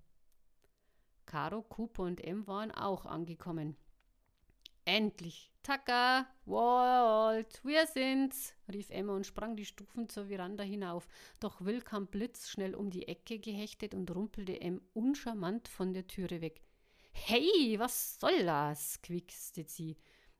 [1.26, 3.78] Caro, Cooper und M waren auch angekommen.
[4.86, 5.52] Endlich!
[5.64, 6.26] Tucker!
[6.46, 7.62] Walt!
[7.64, 8.56] Wir sind's!
[8.72, 11.08] rief Emma und sprang die Stufen zur Veranda hinauf.
[11.40, 16.42] Doch Will kam blitzschnell um die Ecke gehechtet und rumpelte Em uncharmant von der Türe
[16.42, 16.62] weg.
[17.12, 19.02] Hey, was soll das?
[19.04, 19.98] quiekste sie.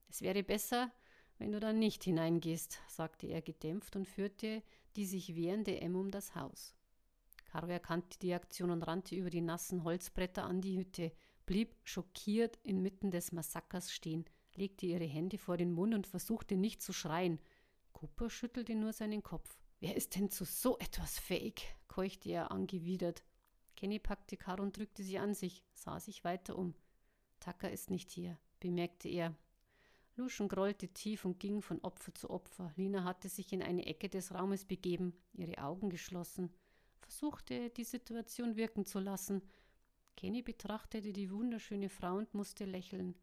[0.08, 0.90] Es wäre besser,
[1.38, 4.62] wenn du da nicht hineingehst, sagte er gedämpft und führte
[4.96, 6.74] die sich wehrende Em um das Haus.
[7.52, 11.12] Caro erkannte die Aktion und rannte über die nassen Holzbretter an die Hütte
[11.52, 16.80] blieb schockiert inmitten des Massakers stehen, legte ihre Hände vor den Mund und versuchte nicht
[16.80, 17.38] zu schreien.
[17.92, 19.60] Cooper schüttelte nur seinen Kopf.
[19.78, 21.76] Wer ist denn zu so etwas fähig?
[21.88, 23.22] keuchte er angewidert.
[23.76, 26.74] Kenny packte Caro und drückte sie an sich, sah sich weiter um.
[27.38, 29.36] Tucker ist nicht hier, bemerkte er.
[30.16, 32.72] Luschen grollte tief und ging von Opfer zu Opfer.
[32.76, 36.50] Lina hatte sich in eine Ecke des Raumes begeben, ihre Augen geschlossen,
[37.02, 39.42] versuchte die Situation wirken zu lassen,
[40.22, 43.16] Kenny betrachtete die wunderschöne Frau und musste lächeln.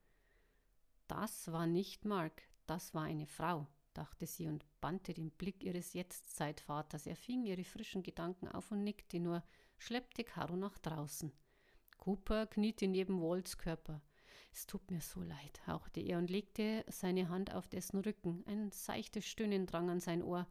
[1.08, 5.94] Das war nicht Mark, das war eine Frau, dachte sie und bannte den Blick ihres
[5.94, 7.08] Jetztzeitvaters.
[7.08, 9.46] Er fing ihre frischen Gedanken auf und nickte nur,
[9.78, 11.32] schleppte Caro nach draußen.
[12.00, 14.02] Cooper kniete neben Walts Körper.
[14.52, 18.44] Es tut mir so leid, hauchte er und legte seine Hand auf dessen Rücken.
[18.46, 20.48] Ein seichtes Stöhnen drang an sein Ohr.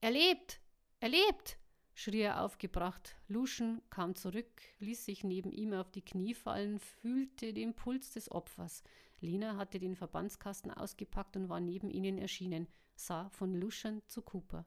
[0.00, 0.62] Er lebt!
[1.00, 1.58] Er lebt!
[1.94, 3.16] Schrie er aufgebracht.
[3.28, 8.30] Luschen kam zurück, ließ sich neben ihm auf die Knie fallen, fühlte den Puls des
[8.30, 8.82] Opfers.
[9.20, 14.66] Lina hatte den Verbandskasten ausgepackt und war neben ihnen erschienen, sah von Luschen zu Cooper.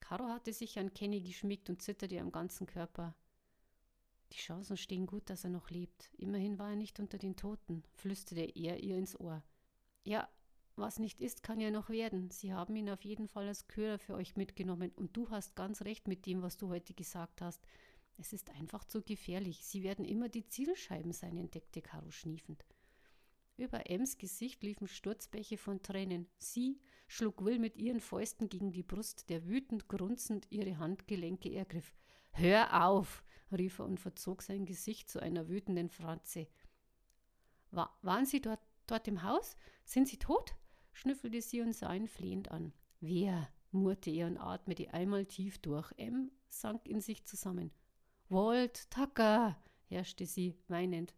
[0.00, 3.14] Caro hatte sich an Kenny geschmiegt und zitterte am ganzen Körper.
[4.32, 6.10] Die Chancen stehen gut, dass er noch lebt.
[6.18, 9.42] Immerhin war er nicht unter den Toten, flüsterte er ihr ins Ohr.
[10.04, 10.28] Ja,
[10.76, 12.30] was nicht ist, kann ja noch werden.
[12.30, 15.82] Sie haben ihn auf jeden Fall als Köder für euch mitgenommen und du hast ganz
[15.82, 17.62] recht mit dem, was du heute gesagt hast.
[18.16, 19.64] Es ist einfach zu gefährlich.
[19.64, 22.64] Sie werden immer die Zielscheiben sein, entdeckte Caro schniefend.
[23.56, 26.26] Über Ems Gesicht liefen Sturzbäche von Tränen.
[26.38, 31.94] Sie schlug Will mit ihren Fäusten gegen die Brust, der wütend grunzend ihre Handgelenke ergriff.
[32.32, 33.22] Hör auf!
[33.52, 36.48] rief er und verzog sein Gesicht zu einer wütenden Fratze.
[37.70, 39.56] War, waren Sie dort, dort im Haus?
[39.84, 40.56] Sind Sie tot?
[40.94, 42.72] Schnüffelte sie und sah ihn flehend an.
[43.00, 43.48] Wer?
[43.70, 45.92] murrte er und atmete einmal tief durch.
[45.96, 47.72] M sank in sich zusammen.
[48.28, 51.14] Walt, Tucker, herrschte sie, weinend.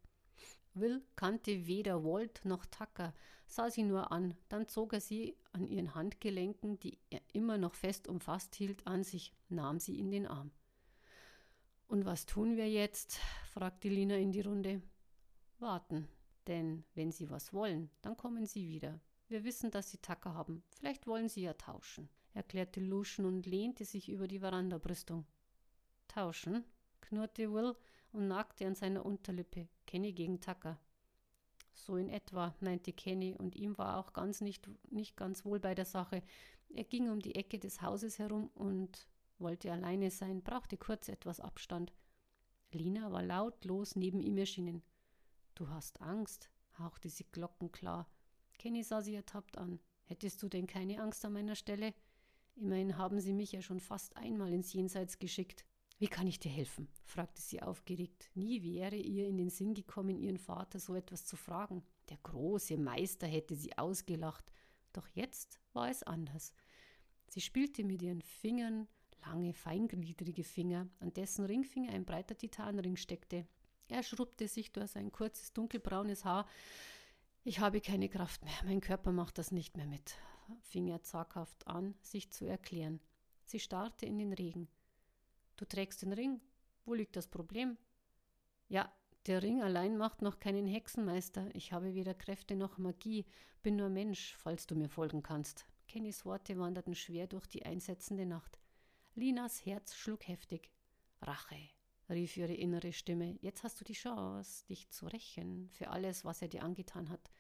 [0.75, 3.15] Will kannte weder Walt noch Tucker,
[3.47, 7.75] sah sie nur an, dann zog er sie an ihren Handgelenken, die er immer noch
[7.75, 10.51] fest umfasst hielt, an sich, nahm sie in den Arm.
[11.89, 13.19] Und was tun wir jetzt?
[13.53, 14.83] fragte Lina in die Runde.
[15.59, 16.09] Warten,
[16.47, 19.01] denn wenn Sie was wollen, dann kommen Sie wieder.
[19.29, 20.63] Wir wissen, dass Sie Tacker haben.
[20.79, 25.27] Vielleicht wollen Sie ja tauschen, erklärte Lucian und lehnte sich über die Verandabrüstung.
[26.07, 26.65] Tauschen?
[27.01, 27.75] knurrte Will
[28.13, 29.69] und nagte an seiner Unterlippe.
[29.87, 30.79] Kenny gegen Tucker.
[31.73, 35.75] So in etwa, meinte Kenny, und ihm war auch ganz nicht, nicht ganz wohl bei
[35.75, 36.23] der Sache.
[36.71, 39.07] Er ging um die Ecke des Hauses herum und
[39.39, 41.93] wollte alleine sein, brauchte kurz etwas Abstand.
[42.73, 44.83] Lina war lautlos neben ihm erschienen.
[45.55, 48.09] Du hast Angst, hauchte sie glockenklar.
[48.59, 49.81] Kenny sah sie ertappt an.
[50.05, 51.95] Hättest du denn keine Angst an meiner Stelle?
[52.55, 55.65] Immerhin haben sie mich ja schon fast einmal ins Jenseits geschickt.
[55.99, 56.89] Wie kann ich dir helfen?
[57.05, 58.31] fragte sie aufgeregt.
[58.35, 61.83] Nie wäre ihr in den Sinn gekommen, ihren Vater so etwas zu fragen.
[62.11, 64.53] Der große Meister hätte sie ausgelacht.
[64.93, 66.53] Doch jetzt war es anders.
[67.29, 68.89] Sie spielte mit ihren Fingern,
[69.23, 73.47] lange, feingliedrige Finger, an dessen Ringfinger ein breiter Titanring steckte.
[73.89, 76.47] Er schrubbte sich durch sein kurzes, dunkelbraunes Haar.
[77.49, 80.17] Ich habe keine Kraft mehr, mein Körper macht das nicht mehr mit,
[80.63, 82.99] fing er zaghaft an, sich zu erklären.
[83.45, 84.67] Sie starrte in den Regen.
[85.55, 86.41] Du trägst den Ring.
[86.85, 87.79] Wo liegt das Problem?
[88.67, 88.93] Ja,
[89.27, 91.49] der Ring allein macht noch keinen Hexenmeister.
[91.55, 93.25] Ich habe weder Kräfte noch Magie,
[93.63, 95.67] bin nur Mensch, falls du mir folgen kannst.
[95.87, 98.59] Kennys Worte wanderten schwer durch die einsetzende Nacht.
[99.15, 100.73] Linas Herz schlug heftig.
[101.23, 101.69] Rache,
[102.09, 103.39] rief ihre innere Stimme.
[103.41, 107.31] Jetzt hast du die Chance, dich zu rächen für alles, was er dir angetan hat.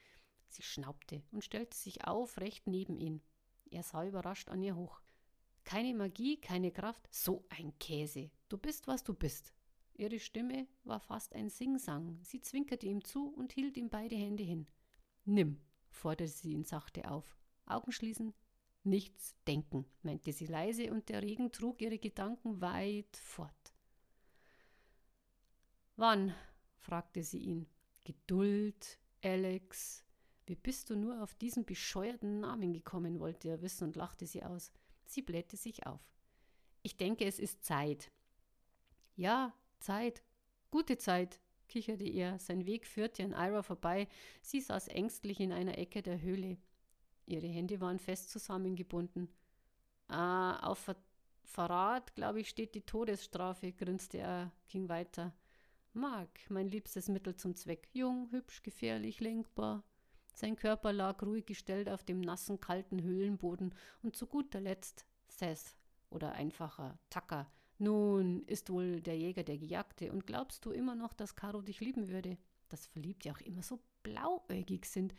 [0.48, 3.22] Sie schnaubte und stellte sich auf, recht neben ihn.
[3.70, 5.00] Er sah überrascht an ihr hoch.
[5.64, 8.30] Keine Magie, keine Kraft, so ein Käse.
[8.48, 9.52] Du bist, was du bist.
[9.94, 12.20] Ihre Stimme war fast ein Singsang.
[12.22, 14.66] Sie zwinkerte ihm zu und hielt ihm beide Hände hin.
[15.24, 17.37] Nimm, forderte sie ihn sachte auf.
[17.66, 18.32] Augen schließen,
[18.85, 23.74] nichts denken, meinte sie leise, und der Regen trug ihre Gedanken weit fort.
[25.96, 26.32] Wann?
[26.76, 27.66] fragte sie ihn.
[28.04, 30.05] Geduld, Alex.
[30.46, 34.44] Wie bist du nur auf diesen bescheuerten Namen gekommen, wollte er wissen und lachte sie
[34.44, 34.72] aus.
[35.04, 36.00] Sie blähte sich auf.
[36.82, 38.12] Ich denke, es ist Zeit.
[39.16, 40.22] Ja, Zeit.
[40.70, 42.38] Gute Zeit, kicherte er.
[42.38, 44.09] Sein Weg führte an Ira vorbei.
[44.40, 46.59] Sie saß ängstlich in einer Ecke der Höhle.
[47.26, 49.28] Ihre Hände waren fest zusammengebunden.
[50.09, 50.96] Ah, auf Ver
[51.42, 55.32] Verrat, glaube ich, steht die Todesstrafe, grinste er, ging weiter.
[55.92, 57.88] Mark, mein liebstes Mittel zum Zweck.
[57.92, 59.85] Jung, hübsch, gefährlich, lenkbar.
[60.38, 65.75] Sein Körper lag ruhig gestellt auf dem nassen, kalten Höhlenboden und zu guter Letzt Seth
[66.11, 67.51] oder einfacher Tucker.
[67.79, 71.81] Nun ist wohl der Jäger der Gejagte und glaubst du immer noch, dass Caro dich
[71.81, 72.37] lieben würde?
[72.68, 75.14] Dass Verliebte auch immer so blauäugig sind.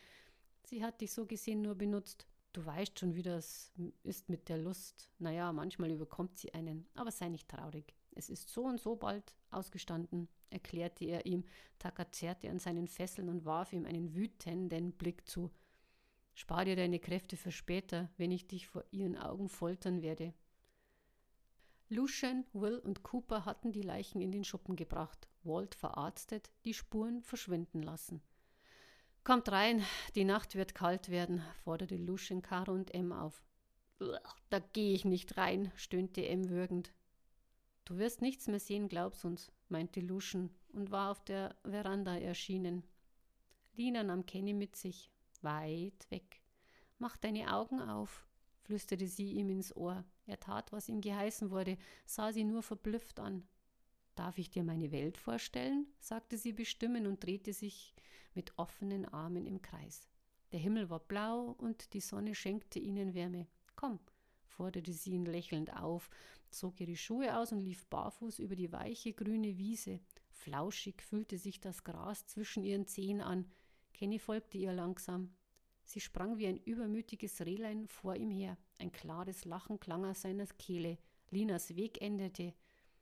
[0.63, 2.27] Sie hat dich so gesehen nur benutzt.
[2.53, 5.09] Du weißt schon, wie das ist mit der Lust.
[5.17, 7.95] Naja, manchmal überkommt sie einen, aber sei nicht traurig.
[8.11, 11.45] Es ist so und so bald ausgestanden, erklärte er ihm.
[11.79, 15.51] Taka zerrte an seinen Fesseln und warf ihm einen wütenden Blick zu.
[16.33, 20.33] Spar dir deine Kräfte für später, wenn ich dich vor ihren Augen foltern werde.
[21.89, 27.23] Lucian, Will und Cooper hatten die Leichen in den Schuppen gebracht, Walt verarztet, die Spuren
[27.23, 28.21] verschwinden lassen.
[29.23, 29.83] Kommt rein,
[30.15, 33.41] die Nacht wird kalt werden, forderte Lucian Caro und M auf.
[34.49, 36.93] Da gehe ich nicht rein, stöhnte M würgend.
[37.85, 42.83] Du wirst nichts mehr sehen, glaub's uns, meinte Luschen und war auf der Veranda erschienen.
[43.75, 46.41] Lina nahm Kenny mit sich, weit weg.
[46.99, 48.25] Mach deine Augen auf,
[48.63, 50.03] flüsterte sie ihm ins Ohr.
[50.25, 53.47] Er tat, was ihm geheißen wurde, sah sie nur verblüfft an.
[54.15, 55.85] Darf ich dir meine Welt vorstellen?
[55.99, 57.93] sagte sie bestimmend und drehte sich
[58.33, 60.09] mit offenen Armen im Kreis.
[60.51, 63.47] Der Himmel war blau und die Sonne schenkte ihnen Wärme.
[63.75, 63.99] Komm,
[64.45, 66.09] forderte sie ihn lächelnd auf,
[66.51, 69.99] zog ihre Schuhe aus und lief barfuß über die weiche grüne Wiese.
[70.29, 73.45] Flauschig fühlte sich das Gras zwischen ihren Zehen an.
[73.93, 75.35] Kenny folgte ihr langsam.
[75.83, 78.57] Sie sprang wie ein übermütiges Rehlein vor ihm her.
[78.77, 80.97] Ein klares Lachen klang aus seiner Kehle.
[81.31, 82.53] Linas Weg endete.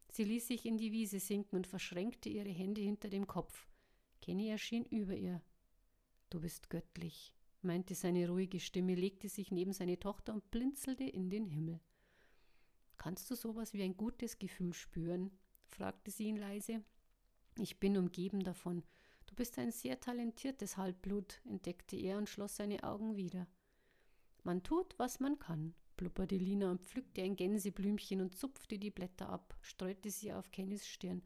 [0.10, 3.68] Sie ließ sich in die Wiese sinken und verschränkte ihre Hände hinter dem Kopf.
[4.22, 5.42] Kenny erschien über ihr.
[6.30, 11.30] Du bist göttlich, meinte seine ruhige Stimme, legte sich neben seine Tochter und blinzelte in
[11.30, 11.80] den Himmel.
[12.98, 15.32] Kannst du sowas wie ein gutes Gefühl spüren?
[15.68, 16.84] fragte sie ihn leise.
[17.58, 18.84] Ich bin umgeben davon.
[19.26, 23.48] Du bist ein sehr talentiertes Halbblut, entdeckte er und schloss seine Augen wieder.
[24.44, 29.30] Man tut, was man kann, blubberte Lina und pflückte ein Gänseblümchen und zupfte die Blätter
[29.30, 31.24] ab, streute sie auf Kennys Stirn.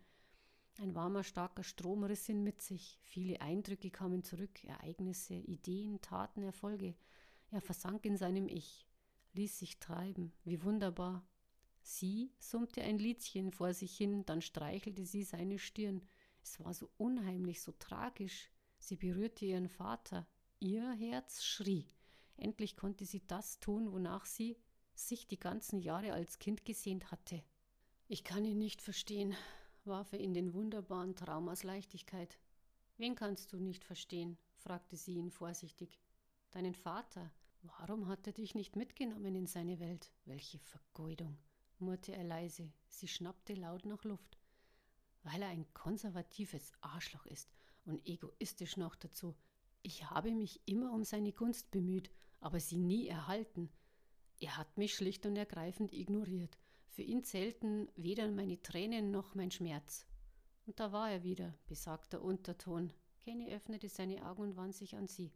[0.80, 3.00] Ein warmer, starker Strom riss ihn mit sich.
[3.02, 6.96] Viele Eindrücke kamen zurück, Ereignisse, Ideen, Taten, Erfolge.
[7.52, 8.88] Er versank in seinem Ich,
[9.34, 10.32] ließ sich treiben.
[10.46, 11.28] Wie wunderbar.
[11.82, 16.02] Sie summte ein Liedchen vor sich hin, dann streichelte sie seine Stirn.
[16.42, 18.50] Es war so unheimlich, so tragisch.
[18.80, 20.28] Sie berührte ihren Vater.
[20.60, 21.90] Ihr Herz schrie.
[22.38, 24.58] Endlich konnte sie das tun, wonach sie
[24.94, 27.44] sich die ganzen Jahre als Kind gesehnt hatte.
[28.08, 29.36] Ich kann ihn nicht verstehen,
[29.86, 32.40] warf er in den wunderbaren Traum aus Leichtigkeit.
[32.98, 34.38] Wen kannst du nicht verstehen?
[34.56, 36.02] fragte sie ihn vorsichtig.
[36.52, 37.32] Deinen Vater.
[37.62, 40.12] Warum hat er dich nicht mitgenommen in seine Welt?
[40.26, 41.38] Welche Vergeudung,
[41.82, 42.72] murrte er leise.
[42.88, 44.38] Sie schnappte laut nach Luft.
[45.24, 47.50] Weil er ein konservatives Arschloch ist
[47.86, 49.36] und egoistisch noch dazu.
[49.82, 53.70] Ich habe mich immer um seine Gunst bemüht, aber sie nie erhalten.
[54.40, 56.58] Er hat mich schlicht und ergreifend ignoriert.
[56.88, 60.06] Für ihn zählten weder meine Tränen noch mein Schmerz.
[60.66, 62.94] Und da war er wieder, besagter Unterton.
[63.24, 65.32] Kenny öffnete seine Augen und wandte sich an sie.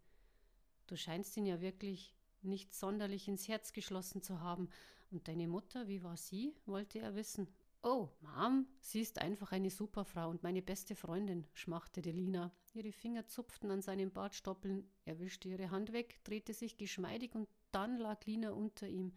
[0.87, 4.69] Du scheinst ihn ja wirklich nicht sonderlich ins Herz geschlossen zu haben.
[5.13, 6.55] Und deine Mutter, wie war sie?
[6.65, 7.47] wollte er wissen.
[7.83, 12.51] Oh, Mom, sie ist einfach eine super Frau und meine beste Freundin, schmachtete Lina.
[12.73, 14.89] Ihre Finger zupften an seinen Bartstoppeln.
[15.05, 19.13] Er wischte ihre Hand weg, drehte sich geschmeidig und dann lag Lina unter ihm.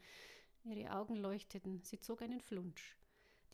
[0.64, 2.98] Ihre Augen leuchteten, sie zog einen Flunsch.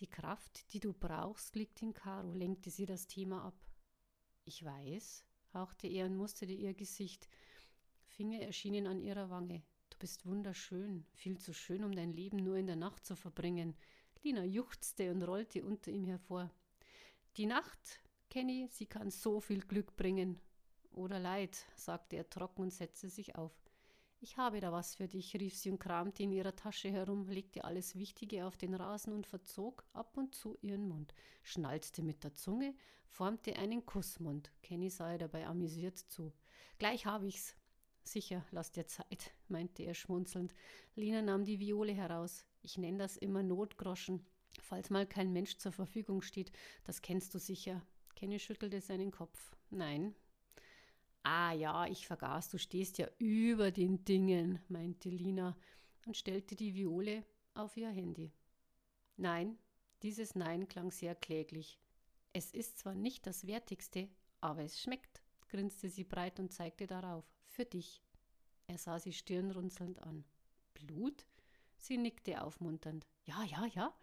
[0.01, 3.71] Die Kraft, die du brauchst, liegt in Caro, lenkte sie das Thema ab.
[4.45, 5.25] Ich weiß,
[5.55, 7.29] hauchte er und musterte ihr Gesicht.
[8.05, 9.63] Finger erschienen an ihrer Wange.
[10.03, 13.77] Bist wunderschön, viel zu schön, um dein Leben nur in der Nacht zu verbringen.
[14.25, 16.51] Lina juchzte und rollte unter ihm hervor.
[17.37, 20.41] Die Nacht, Kenny, sie kann so viel Glück bringen.
[20.91, 23.53] Oder Leid, sagte er trocken und setzte sich auf.
[24.19, 27.63] Ich habe da was für dich, rief sie und kramte in ihrer Tasche herum, legte
[27.63, 32.35] alles Wichtige auf den Rasen und verzog ab und zu ihren Mund, schnalzte mit der
[32.35, 32.75] Zunge,
[33.07, 34.51] formte einen Kussmund.
[34.63, 36.33] Kenny sah ihr dabei amüsiert zu.
[36.79, 37.55] Gleich habe ich's.
[38.05, 40.55] Sicher, lass dir Zeit, meinte er schmunzelnd.
[40.95, 42.45] Lina nahm die Viole heraus.
[42.63, 44.25] Ich nenne das immer Notgroschen.
[44.61, 46.53] Falls mal kein Mensch zur Verfügung steht,
[46.85, 47.81] das kennst du sicher.
[48.15, 49.57] Kenny schüttelte seinen Kopf.
[49.71, 50.15] Nein,
[51.25, 55.57] Ah ja, ich vergaß, du stehst ja über den Dingen, meinte Lina
[56.05, 58.33] und stellte die Viole auf ihr Handy.
[59.17, 59.57] Nein,
[60.03, 61.79] dieses Nein klang sehr kläglich.
[62.33, 64.09] Es ist zwar nicht das Wertigste,
[64.41, 65.22] aber es schmeckt,
[65.53, 67.25] grinste sie breit und zeigte darauf.
[67.45, 68.03] Für dich.
[68.67, 70.25] Er sah sie stirnrunzelnd an.
[70.73, 71.27] Blut?
[71.77, 73.07] Sie nickte aufmunternd.
[73.25, 73.95] Ja, ja, ja.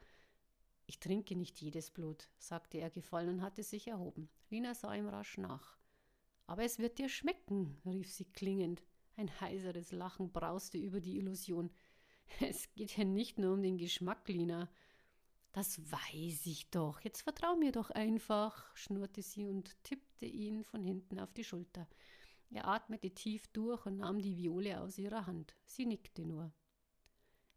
[0.85, 4.29] Ich trinke nicht jedes Blut, sagte er gefallen und hatte sich erhoben.
[4.49, 5.77] Lina sah ihm rasch nach.
[6.45, 8.83] Aber es wird dir schmecken, rief sie klingend.
[9.15, 11.71] Ein heiseres Lachen brauste über die Illusion.
[12.39, 14.69] Es geht ja nicht nur um den Geschmack, Lina.
[15.51, 17.01] Das weiß ich doch.
[17.01, 21.87] Jetzt vertrau mir doch einfach, schnurrte sie und tippte ihn von hinten auf die Schulter.
[22.51, 25.55] Er atmete tief durch und nahm die Viole aus ihrer Hand.
[25.65, 26.51] Sie nickte nur.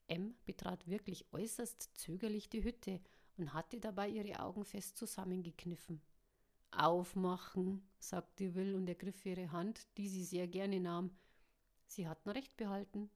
[0.07, 3.01] M betrat wirklich äußerst zögerlich die Hütte
[3.37, 6.03] und hatte dabei ihre Augen fest zusammengekniffen.
[6.71, 11.11] Aufmachen, sagte Will und ergriff ihre Hand, die sie sehr gerne nahm.
[11.87, 13.11] Sie hatten recht behalten.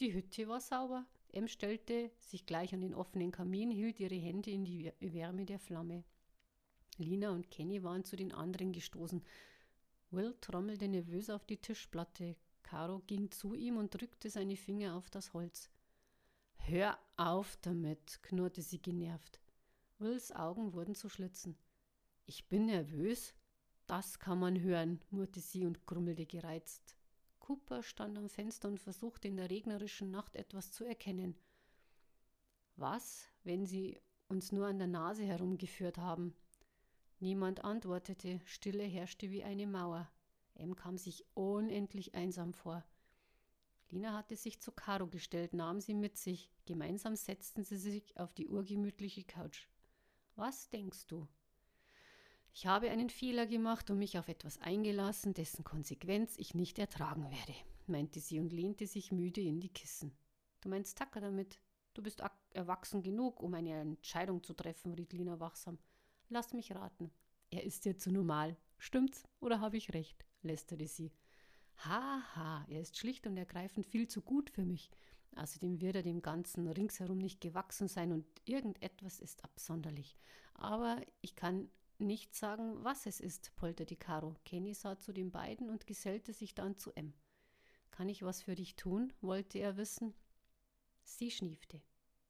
[0.00, 1.06] Die Hütte war sauber.
[1.32, 5.58] Em stellte sich gleich an den offenen Kamin, hielt ihre Hände in die Wärme der
[5.58, 6.04] Flamme.
[6.98, 9.22] Lina und Kenny waren zu den anderen gestoßen.
[10.10, 12.36] Will trommelte nervös auf die Tischplatte.
[12.62, 15.70] Caro ging zu ihm und drückte seine Finger auf das Holz.
[16.56, 19.40] Hör auf damit, knurrte sie genervt.
[19.98, 21.56] Wills Augen wurden zu Schlitzen.
[22.24, 23.34] Ich bin nervös.
[23.86, 26.95] Das kann man hören, murrte sie und grummelte gereizt.
[27.46, 31.38] Cooper stand am Fenster und versuchte in der regnerischen Nacht etwas zu erkennen.
[32.74, 36.34] Was, wenn sie uns nur an der Nase herumgeführt haben?
[37.20, 40.10] Niemand antwortete, Stille herrschte wie eine Mauer.
[40.56, 42.84] Em kam sich unendlich einsam vor.
[43.90, 46.50] Lina hatte sich zu Caro gestellt, nahm sie mit sich.
[46.64, 49.68] Gemeinsam setzten sie sich auf die urgemütliche Couch.
[50.34, 51.28] Was denkst du?
[52.58, 57.30] Ich habe einen Fehler gemacht und mich auf etwas eingelassen, dessen Konsequenz ich nicht ertragen
[57.30, 57.54] werde,
[57.86, 60.16] meinte sie und lehnte sich müde in die Kissen.
[60.62, 61.60] Du meinst Tacker damit?
[61.92, 62.22] Du bist
[62.54, 65.78] erwachsen genug, um eine Entscheidung zu treffen, riet Lina wachsam.
[66.30, 67.10] Lass mich raten.
[67.50, 68.56] Er ist dir zu normal.
[68.78, 70.24] Stimmt's oder habe ich recht?
[70.40, 71.12] lästerte sie.
[71.76, 74.90] Haha, ha, er ist schlicht und ergreifend viel zu gut für mich.
[75.36, 80.16] Außerdem wird er dem Ganzen ringsherum nicht gewachsen sein und irgendetwas ist absonderlich.
[80.54, 81.68] Aber ich kann
[81.98, 84.36] nicht sagen, was es ist, polterte Caro.
[84.44, 87.14] Kenny sah zu den beiden und gesellte sich dann zu M.
[87.90, 89.12] Kann ich was für dich tun?
[89.20, 90.14] wollte er wissen.
[91.02, 91.80] Sie schniefte.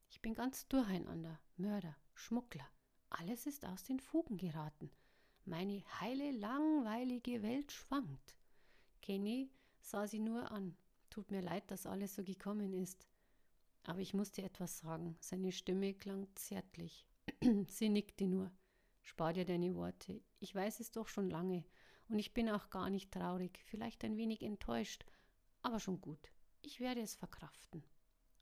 [0.09, 1.39] Ich bin ganz durcheinander.
[1.57, 2.67] Mörder, Schmuggler.
[3.09, 4.91] Alles ist aus den Fugen geraten.
[5.45, 8.37] Meine heile, langweilige Welt schwankt.
[9.01, 9.49] Kenny
[9.79, 10.77] sah sie nur an.
[11.09, 13.07] Tut mir leid, dass alles so gekommen ist.
[13.83, 15.15] Aber ich musste etwas sagen.
[15.19, 17.07] Seine Stimme klang zärtlich.
[17.67, 18.51] sie nickte nur.
[19.07, 20.21] Spar dir deine Worte.
[20.41, 21.63] Ich weiß es doch schon lange.
[22.09, 25.05] Und ich bin auch gar nicht traurig, vielleicht ein wenig enttäuscht,
[25.61, 26.33] aber schon gut.
[26.61, 27.85] Ich werde es verkraften.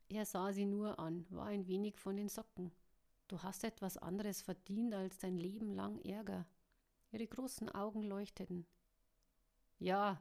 [0.10, 2.72] Er sah sie nur an, war ein wenig von den Socken.
[3.28, 6.48] Du hast etwas anderes verdient als dein Leben lang Ärger.
[7.12, 8.66] Ihre großen Augen leuchteten.
[9.78, 10.20] Ja,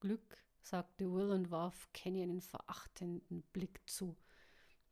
[0.00, 4.16] Glück, sagte Will und warf Kenny einen verachtenden Blick zu.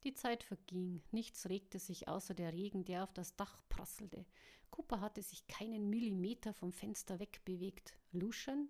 [0.04, 4.26] Die Zeit verging, nichts regte sich außer der Regen, der auf das Dach prasselte.
[4.74, 7.96] Cooper hatte sich keinen Millimeter vom Fenster wegbewegt.
[8.10, 8.68] Lucian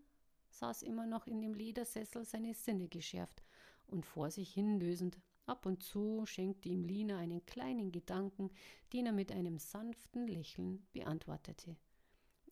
[0.51, 3.43] saß immer noch in dem Ledersessel, seine Sinne geschärft
[3.87, 5.19] und vor sich hin lösend.
[5.47, 8.51] Ab und zu schenkte ihm Lina einen kleinen Gedanken,
[8.93, 11.75] den er mit einem sanften Lächeln beantwortete.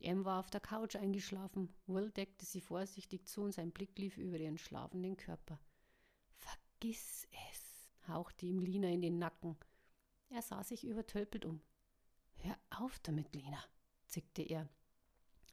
[0.01, 1.69] Em war auf der Couch eingeschlafen.
[1.87, 5.61] Will deckte sie vorsichtig zu und sein Blick lief über ihren schlafenden Körper.
[6.33, 9.59] Vergiss es, hauchte ihm Lina in den Nacken.
[10.31, 11.61] Er sah sich übertölpelt um.
[12.43, 13.63] Hör auf damit, Lina,
[14.07, 14.69] zickte er.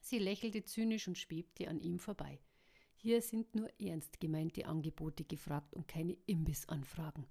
[0.02, 2.40] Sie lächelte zynisch und schwebte an ihm vorbei.
[2.96, 7.28] Hier sind nur ernst gemeinte Angebote gefragt und keine Imbissanfragen.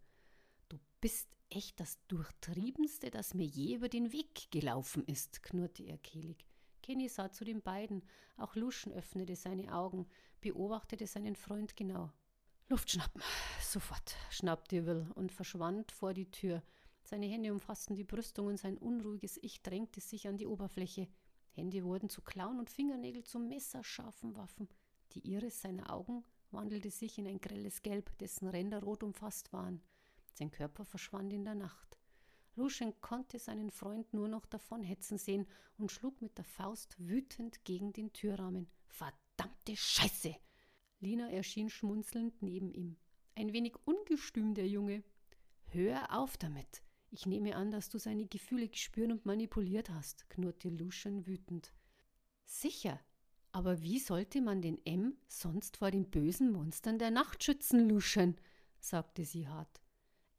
[0.69, 5.99] Du bist echt das Durchtriebenste, das mir je über den Weg gelaufen ist, knurrte er
[5.99, 6.47] kehlig.
[6.83, 8.03] Kenny sah zu den beiden.
[8.37, 10.07] Auch Luschen öffnete seine Augen,
[10.41, 12.13] beobachtete seinen Freund genau.
[12.69, 13.23] Luft schnappen,
[13.63, 16.63] sofort, schnappte Will und verschwand vor die Tür.
[17.11, 21.09] Seine Hände umfassten die Brüstung und sein unruhiges Ich drängte sich an die Oberfläche.
[21.53, 24.69] Hände wurden zu Klauen und Fingernägel zu messerscharfen Waffen.
[25.13, 29.81] Die Iris seiner Augen wandelte sich in ein grelles Gelb, dessen Ränder rot umfasst waren.
[30.35, 31.97] Sein Körper verschwand in der Nacht.
[32.57, 35.47] Luschen konnte seinen Freund nur noch davonhetzen sehen
[35.79, 38.69] und schlug mit der Faust wütend gegen den Türrahmen.
[38.87, 40.37] Verdammte Scheiße!
[41.01, 42.99] Lina erschien schmunzelnd neben ihm.
[43.35, 45.03] Ein wenig ungestüm, der Junge.
[45.69, 46.83] Hör auf damit!
[47.11, 51.73] Ich nehme an, dass du seine Gefühle gespürt und manipuliert hast, knurrte Lucian wütend.
[52.45, 53.01] Sicher,
[53.53, 58.37] aber wie sollte man den M sonst vor den bösen Monstern der Nacht schützen, Lucian?
[58.79, 59.81] sagte sie hart.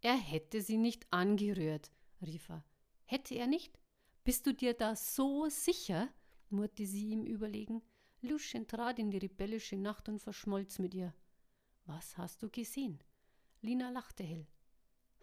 [0.01, 1.91] Er hätte sie nicht angerührt
[2.21, 2.63] rief er.
[3.05, 3.79] Hätte er nicht?
[4.23, 6.09] Bist du dir da so sicher?
[6.49, 7.81] murrte sie ihm überlegen.
[8.21, 11.13] Luschen trat in die rebellische Nacht und verschmolz mit ihr.
[11.85, 13.01] Was hast du gesehen?
[13.61, 14.47] Lina lachte hell.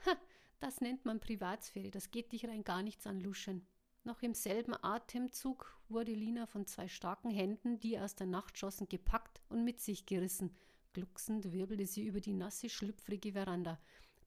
[0.06, 0.16] Ha,
[0.60, 3.66] das nennt man Privatsphäre, das geht dich rein gar nichts an, Luschen.
[4.04, 8.88] Noch im selben Atemzug wurde Lina von zwei starken Händen, die aus der Nacht schossen,
[8.88, 10.54] gepackt und mit sich gerissen.
[10.92, 13.78] Glucksend wirbelte sie über die nasse, schlüpfrige Veranda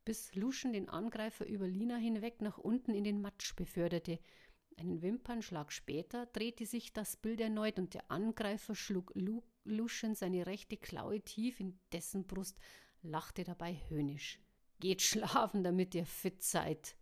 [0.10, 4.18] bis Luschen den Angreifer über Lina hinweg nach unten in den Matsch beförderte.
[4.76, 10.48] Einen Wimpernschlag später drehte sich das Bild erneut und der Angreifer schlug Lu Luschen seine
[10.48, 12.58] rechte Klaue tief in dessen Brust,
[13.04, 14.40] lachte dabei höhnisch.
[14.80, 16.96] Geht schlafen, damit ihr fit seid.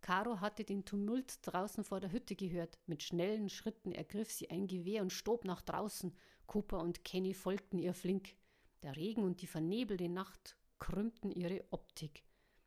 [0.00, 2.78] Caro hatte den Tumult draußen vor der Hütte gehört.
[2.86, 6.14] Mit schnellen Schritten ergriff sie ein Gewehr und stob nach draußen.
[6.46, 8.36] Cooper und Kenny folgten ihr flink.
[8.82, 12.24] Der Regen und die vernebelte Nacht krümmten ihre Optik.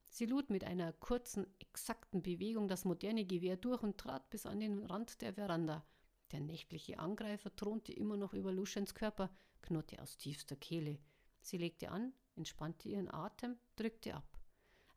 [0.10, 4.60] Sie lud mit einer kurzen, exakten Bewegung das moderne Gewehr durch und trat bis an
[4.60, 5.86] den Rand der Veranda.
[6.32, 9.30] Der nächtliche Angreifer thronte immer noch über Luschens Körper,
[9.62, 11.00] knurrte aus tiefster Kehle.
[11.42, 14.40] Sie legte an, entspannte ihren Atem, drückte ab.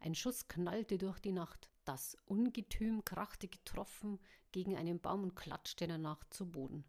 [0.01, 1.71] Ein Schuss knallte durch die Nacht.
[1.85, 4.19] Das Ungetüm krachte getroffen
[4.53, 6.85] gegen einen Baum und klatschte danach zu Boden.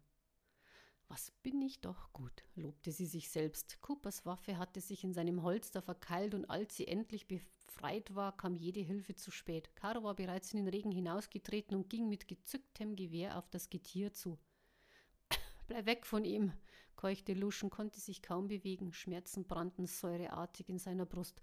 [1.08, 3.80] Was bin ich doch gut, lobte sie sich selbst.
[3.80, 8.56] Coopers Waffe hatte sich in seinem Holster verkeilt und als sie endlich befreit war, kam
[8.56, 9.74] jede Hilfe zu spät.
[9.76, 14.12] Caro war bereits in den Regen hinausgetreten und ging mit gezücktem Gewehr auf das Getier
[14.12, 14.38] zu.
[15.68, 16.52] Bleib weg von ihm,
[16.96, 18.92] keuchte Luschen, konnte sich kaum bewegen.
[18.92, 21.42] Schmerzen brannten säureartig in seiner Brust.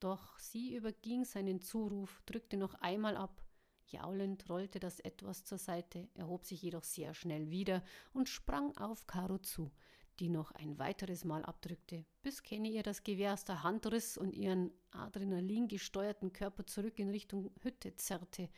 [0.00, 3.42] Doch sie überging seinen Zuruf, drückte noch einmal ab.
[3.86, 7.82] Jaulend rollte das etwas zur Seite, erhob sich jedoch sehr schnell wieder
[8.12, 9.70] und sprang auf Caro zu,
[10.18, 14.16] die noch ein weiteres Mal abdrückte, bis Kenny ihr das Gewehr aus der Hand riss
[14.16, 18.48] und ihren adrenalingesteuerten Körper zurück in Richtung Hütte zerrte.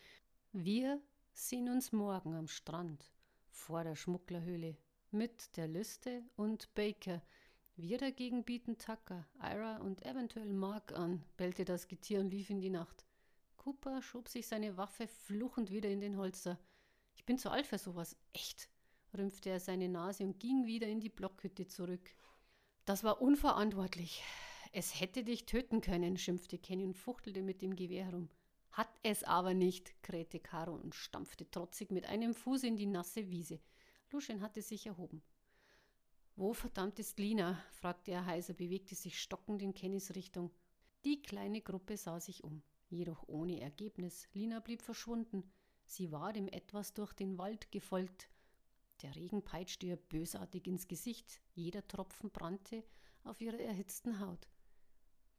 [0.53, 1.01] Wir
[1.33, 3.13] sehen uns morgen am Strand
[3.51, 4.77] vor der Schmugglerhöhle
[5.11, 7.23] mit der Liste und Baker.
[7.77, 12.61] Wir dagegen bieten Tucker, Ira und eventuell Mark an, bellte das Getier und lief in
[12.61, 13.05] die Nacht.
[13.57, 16.59] Cooper schob sich seine Waffe fluchend wieder in den Holster.
[17.15, 18.17] Ich bin zu alt für sowas.
[18.33, 18.69] Echt,
[19.17, 22.15] rümpfte er seine Nase und ging wieder in die Blockhütte zurück.
[22.85, 24.23] Das war unverantwortlich.
[24.73, 28.29] Es hätte dich töten können, schimpfte Kenny und fuchtelte mit dem Gewehr herum.
[28.71, 33.31] Hat es aber nicht, krähte Caro und stampfte trotzig mit einem Fuß in die nasse
[33.31, 33.59] Wiese.
[34.11, 35.23] Luschen hatte sich erhoben.
[36.37, 37.59] Wo verdammt ist Lina?
[37.73, 40.51] fragte er heiser, bewegte sich stockend in Kennys Richtung.
[41.05, 44.29] Die kleine Gruppe sah sich um jedoch ohne Ergebnis.
[44.33, 45.51] Lina blieb verschwunden.
[45.87, 48.29] Sie war dem etwas durch den Wald gefolgt.
[49.03, 52.85] Der Regen peitschte ihr bösartig ins Gesicht, jeder Tropfen brannte
[53.25, 54.49] auf ihrer erhitzten Haut.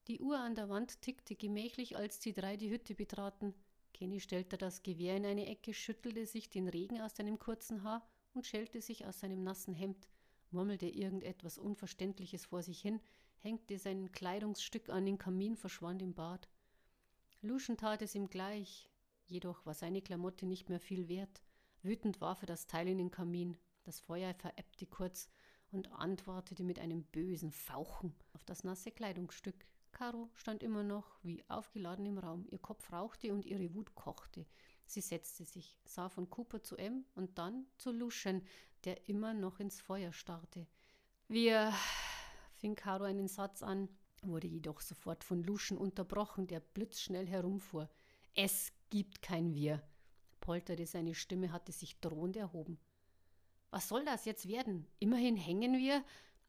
[0.07, 3.53] Die Uhr an der Wand tickte gemächlich, als die drei die Hütte betraten.
[3.93, 8.07] Kenny stellte das Gewehr in eine Ecke, schüttelte sich den Regen aus seinem kurzen Haar
[8.38, 10.07] und schälte sich aus seinem nassen Hemd,
[10.51, 13.01] murmelte irgendetwas Unverständliches vor sich hin,
[13.39, 16.47] hängte sein Kleidungsstück an den Kamin, verschwand im Bad.
[17.41, 18.91] Luschen tat es ihm gleich,
[19.25, 21.41] jedoch war seine Klamotte nicht mehr viel wert.
[21.81, 23.57] Wütend warf er das Teil in den Kamin.
[23.83, 25.29] Das Feuer verebbte kurz
[25.71, 29.65] und antwortete mit einem bösen Fauchen auf das nasse Kleidungsstück.
[29.91, 32.45] Caro stand immer noch wie aufgeladen im Raum.
[32.51, 34.45] Ihr Kopf rauchte und ihre Wut kochte.
[34.88, 38.41] Sie setzte sich, sah von Cooper zu M und dann zu Luschen,
[38.85, 40.65] der immer noch ins Feuer starrte.
[41.27, 41.73] Wir,
[42.53, 43.89] fing Caro einen Satz an,
[44.21, 47.89] wurde jedoch sofort von Luschen unterbrochen, der blitzschnell herumfuhr.
[48.33, 49.83] Es gibt kein Wir,
[50.39, 52.79] polterte seine Stimme, hatte sich drohend erhoben.
[53.71, 54.88] Was soll das jetzt werden?
[54.99, 56.01] Immerhin hängen wir,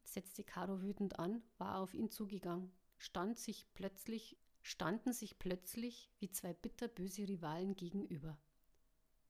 [0.05, 4.37] setzte Caro wütend an, war auf ihn zugegangen, stand sich plötzlich,
[4.69, 8.39] standen sich plötzlich wie zwei bitterböse Rivalen gegenüber.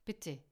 [0.04, 0.42] Bitte,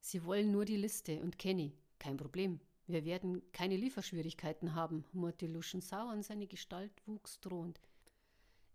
[0.00, 5.46] Sie wollen nur die Liste und Kenny, kein Problem, wir werden keine Lieferschwierigkeiten haben, murrte
[5.46, 7.80] Luschen sauer und seine Gestalt wuchs drohend.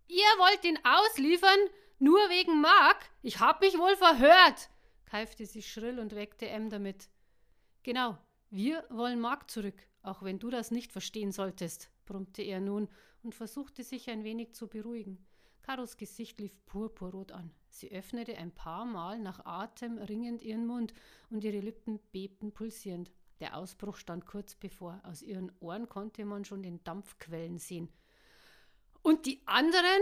[0.07, 1.59] Ihr wollt ihn ausliefern?
[1.99, 3.11] Nur wegen Mark?
[3.21, 4.71] Ich hab mich wohl verhört,
[5.05, 7.09] keifte sie schrill und weckte M damit.
[7.83, 8.17] Genau,
[8.49, 12.89] wir wollen Mark zurück, auch wenn du das nicht verstehen solltest, brummte er nun
[13.21, 15.23] und versuchte sich ein wenig zu beruhigen.
[15.61, 17.51] Karos Gesicht lief purpurrot an.
[17.69, 20.93] Sie öffnete ein paar Mal nach Atem ringend ihren Mund
[21.29, 23.11] und ihre Lippen bebten pulsierend.
[23.39, 24.99] Der Ausbruch stand kurz bevor.
[25.03, 27.89] Aus ihren Ohren konnte man schon den Dampf quellen sehen.
[29.01, 30.01] Und die anderen,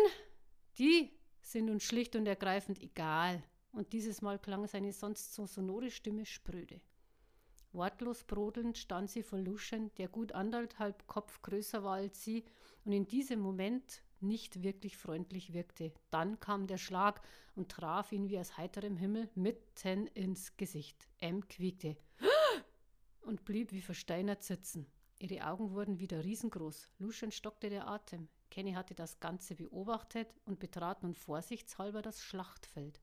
[0.77, 3.43] die sind uns schlicht und ergreifend egal.
[3.71, 6.81] Und dieses Mal klang seine sonst so sonore Stimme spröde.
[7.73, 12.43] Wortlos brodelnd stand sie vor Luschen, der gut anderthalb Kopf größer war als sie
[12.85, 15.93] und in diesem Moment nicht wirklich freundlich wirkte.
[16.09, 17.21] Dann kam der Schlag
[17.55, 21.07] und traf ihn wie aus heiterem Himmel mitten ins Gesicht.
[21.19, 21.97] M quiekte
[23.21, 24.87] und blieb wie versteinert sitzen.
[25.19, 26.89] Ihre Augen wurden wieder riesengroß.
[26.99, 28.29] Lucian stockte der Atem.
[28.51, 33.01] Kenny hatte das Ganze beobachtet und betrat nun vorsichtshalber das Schlachtfeld.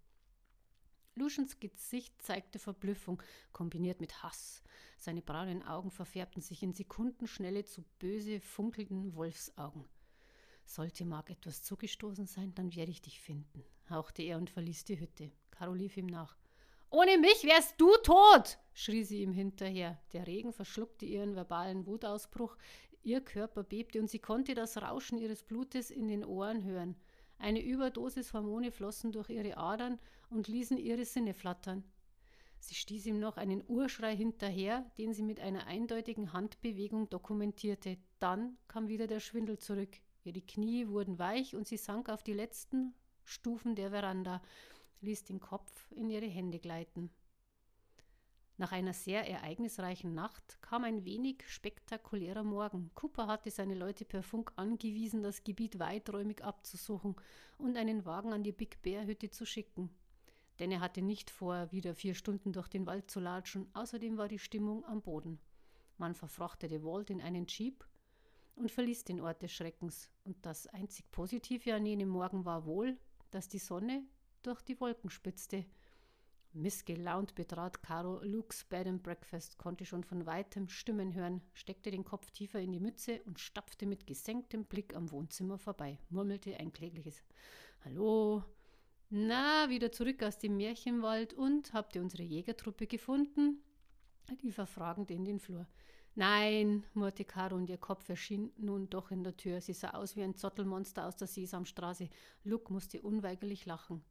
[1.16, 4.62] Lucians Gesicht zeigte Verblüffung, kombiniert mit Hass.
[4.98, 9.84] Seine braunen Augen verfärbten sich in Sekundenschnelle zu böse, funkelnden Wolfsaugen.
[10.64, 14.98] Sollte Mark etwas zugestoßen sein, dann werde ich dich finden, hauchte er und verließ die
[14.98, 15.30] Hütte.
[15.50, 16.36] Caro lief ihm nach.
[16.90, 20.00] Ohne mich wärst du tot, schrie sie ihm hinterher.
[20.12, 22.56] Der Regen verschluckte ihren verbalen Wutausbruch,
[23.02, 26.96] ihr Körper bebte und sie konnte das Rauschen ihres Blutes in den Ohren hören.
[27.38, 29.98] Eine Überdosis Hormone flossen durch ihre Adern
[30.30, 31.84] und ließen ihre Sinne flattern.
[32.60, 37.98] Sie stieß ihm noch einen Urschrei hinterher, den sie mit einer eindeutigen Handbewegung dokumentierte.
[38.20, 39.98] Dann kam wieder der Schwindel zurück.
[40.24, 42.94] Ihre Knie wurden weich und sie sank auf die letzten
[43.24, 44.42] Stufen der Veranda
[45.00, 47.10] ließ den Kopf in ihre Hände gleiten.
[48.56, 52.90] Nach einer sehr ereignisreichen Nacht kam ein wenig spektakulärer Morgen.
[52.94, 57.16] Cooper hatte seine Leute per Funk angewiesen, das Gebiet weiträumig abzusuchen
[57.58, 59.90] und einen Wagen an die Big Bear Hütte zu schicken.
[60.60, 63.68] Denn er hatte nicht vor, wieder vier Stunden durch den Wald zu latschen.
[63.74, 65.40] Außerdem war die Stimmung am Boden.
[65.98, 67.84] Man verfrachtete Walt in einen Jeep
[68.56, 70.10] und verließ den Ort des Schreckens.
[70.24, 72.96] Und das einzig Positive an jenem Morgen war wohl,
[73.30, 74.04] dass die Sonne
[74.42, 75.64] durch die Wolken spitzte.
[76.52, 82.04] Missgelaunt betrat Caro Luke's Bed and Breakfast, konnte schon von weitem Stimmen hören, steckte den
[82.04, 86.72] Kopf tiefer in die Mütze und stapfte mit gesenktem Blick am Wohnzimmer vorbei, murmelte ein
[86.72, 87.24] klägliches
[87.84, 88.44] Hallo.
[89.10, 93.60] Na, wieder zurück aus dem Märchenwald und habt ihr unsere Jägertruppe gefunden?
[94.42, 95.66] rief er fragend in den Flur.
[96.16, 99.60] Nein, murrte Caro und ihr Kopf erschien nun doch in der Tür.
[99.60, 102.08] Sie sah aus wie ein Zottelmonster aus der Sesamstraße.
[102.44, 104.04] Luke musste unweigerlich lachen.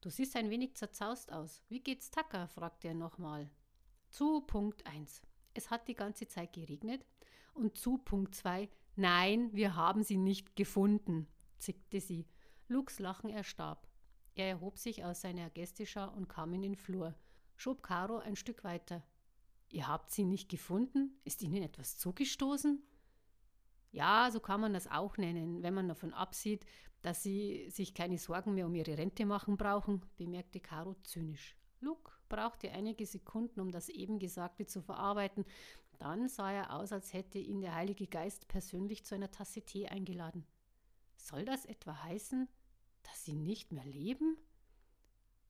[0.00, 1.62] Du siehst ein wenig zerzaust aus.
[1.68, 2.48] Wie geht's Tucker?
[2.48, 3.48] fragte er nochmal.
[4.08, 5.22] Zu Punkt 1.
[5.54, 7.06] Es hat die ganze Zeit geregnet.
[7.54, 8.68] Und zu Punkt 2.
[8.96, 12.26] Nein, wir haben sie nicht gefunden, zickte sie.
[12.66, 13.88] Lukes Lachen erstarb.
[14.34, 17.14] Er erhob sich aus seiner Gästeschau und kam in den Flur,
[17.56, 19.04] schob Caro ein Stück weiter.
[19.74, 21.18] Ihr habt sie nicht gefunden?
[21.24, 22.80] Ist Ihnen etwas zugestoßen?
[23.90, 26.64] Ja, so kann man das auch nennen, wenn man davon absieht,
[27.02, 31.56] dass sie sich keine Sorgen mehr um ihre Rente machen brauchen, bemerkte Caro zynisch.
[31.80, 35.44] Luke brauchte einige Sekunden, um das eben Gesagte zu verarbeiten.
[35.98, 39.88] Dann sah er aus, als hätte ihn der Heilige Geist persönlich zu einer Tasse Tee
[39.88, 40.46] eingeladen.
[41.16, 42.48] Soll das etwa heißen,
[43.02, 44.38] dass sie nicht mehr leben?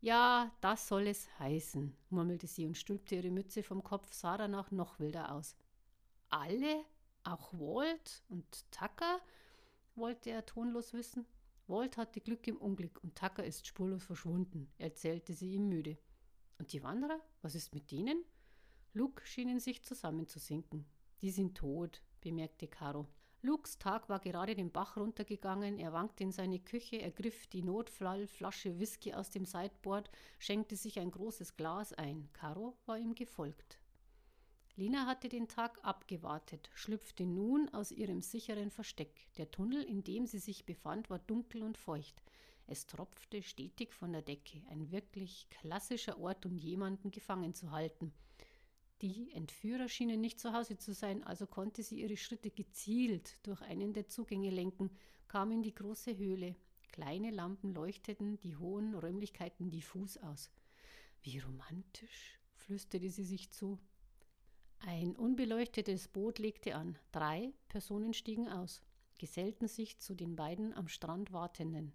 [0.05, 4.71] Ja, das soll es heißen, murmelte sie und stülpte ihre Mütze vom Kopf, sah danach
[4.71, 5.57] noch wilder aus.
[6.29, 6.85] Alle?
[7.23, 9.23] Auch Walt und Tucker?
[9.95, 11.25] wollte er tonlos wissen.
[11.69, 15.97] Walt hatte Glück im Unglück und Tucker ist spurlos verschwunden, erzählte sie ihm müde.
[16.59, 17.23] Und die Wanderer?
[17.41, 18.27] Was ist mit denen?
[18.93, 20.85] Luke schien in sich zusammenzusinken.
[21.23, 23.09] Die sind tot, bemerkte Caro.
[23.45, 25.79] Lukes Tag war gerade den Bach runtergegangen.
[25.79, 31.11] Er wankte in seine Küche, ergriff die Notfallflasche Whisky aus dem Sideboard, schenkte sich ein
[31.11, 32.31] großes Glas ein.
[32.33, 33.79] Caro war ihm gefolgt.
[34.77, 39.29] Lina hatte den Tag abgewartet, schlüpfte nun aus ihrem sicheren Versteck.
[39.37, 42.23] Der Tunnel, in dem sie sich befand, war dunkel und feucht.
[42.67, 48.15] Es tropfte stetig von der Decke, ein wirklich klassischer Ort, um jemanden gefangen zu halten.
[49.05, 53.61] Die Entführer schienen nicht zu Hause zu sein, also konnte sie ihre Schritte gezielt durch
[53.61, 54.89] einen der Zugänge lenken,
[55.29, 56.57] kam in die große Höhle.
[56.91, 60.51] Kleine Lampen leuchteten die hohen Räumlichkeiten diffus aus.
[61.21, 63.79] Wie romantisch, flüsterte sie sich zu.
[64.79, 66.99] Ein unbeleuchtetes Boot legte an.
[67.13, 68.81] Drei Personen stiegen aus,
[69.19, 71.93] gesellten sich zu den beiden am Strand Wartenden.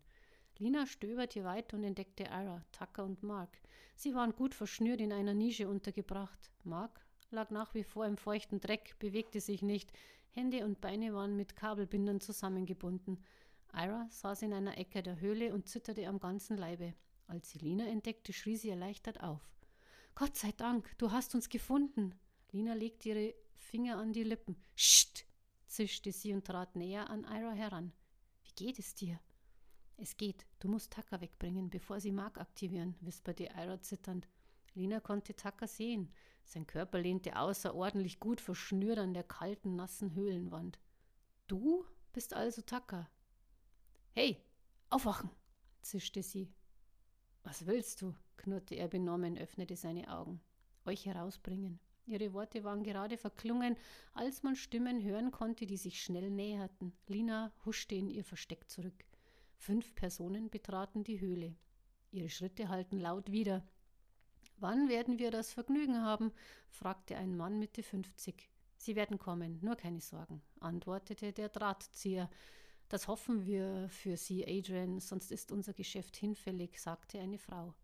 [0.62, 3.62] Lina stöberte weiter und entdeckte Ira, Tucker und Mark.
[3.96, 6.52] Sie waren gut verschnürt in einer Nische untergebracht.
[6.66, 7.00] Mark
[7.32, 9.90] lag nach wie vor im feuchten Dreck, bewegte sich nicht.
[10.32, 13.24] Hände und Beine waren mit Kabelbindern zusammengebunden.
[13.74, 16.94] Ira saß in einer Ecke der Höhle und zitterte am ganzen Leibe.
[17.28, 19.42] Als sie Lina entdeckte, schrie sie erleichtert auf.
[20.14, 22.16] Gott sei Dank, du hast uns gefunden.
[22.52, 24.58] Lina legte ihre Finger an die Lippen.
[24.76, 25.26] Scht!
[25.68, 27.94] zischte sie und trat näher an Ira heran.
[28.44, 29.22] Wie geht es dir?
[30.02, 30.46] Es geht.
[30.60, 34.30] Du musst Tucker wegbringen, bevor sie Mark aktivieren, wisperte Ira zitternd.
[34.74, 36.10] Lina konnte Tucker sehen.
[36.46, 40.80] Sein Körper lehnte außerordentlich gut verschnürt an der kalten, nassen Höhlenwand.
[41.48, 41.84] Du
[42.14, 43.10] bist also Tucker.
[44.14, 44.42] Hey,
[44.90, 45.30] aufwachen!
[45.82, 46.54] zischte sie.
[47.44, 48.16] Was willst du?
[48.38, 50.40] knurrte er benommen, öffnete seine Augen.
[50.86, 51.78] Euch herausbringen.
[52.06, 53.76] Ihre Worte waren gerade verklungen,
[54.14, 56.94] als man Stimmen hören konnte, die sich schnell näherten.
[57.08, 59.09] Lina huschte in ihr Versteck zurück.
[59.60, 61.54] Fünf Personen betraten die Höhle.
[62.12, 63.68] Ihre Schritte hallten laut wieder.
[64.58, 66.32] Wann werden wir das Vergnügen haben?
[66.70, 68.50] fragte ein Mann Mitte 50.
[68.78, 72.30] Sie werden kommen, nur keine Sorgen, antwortete der Drahtzieher.
[72.88, 77.76] Das hoffen wir für Sie, Adrian, sonst ist unser Geschäft hinfällig, sagte eine Frau.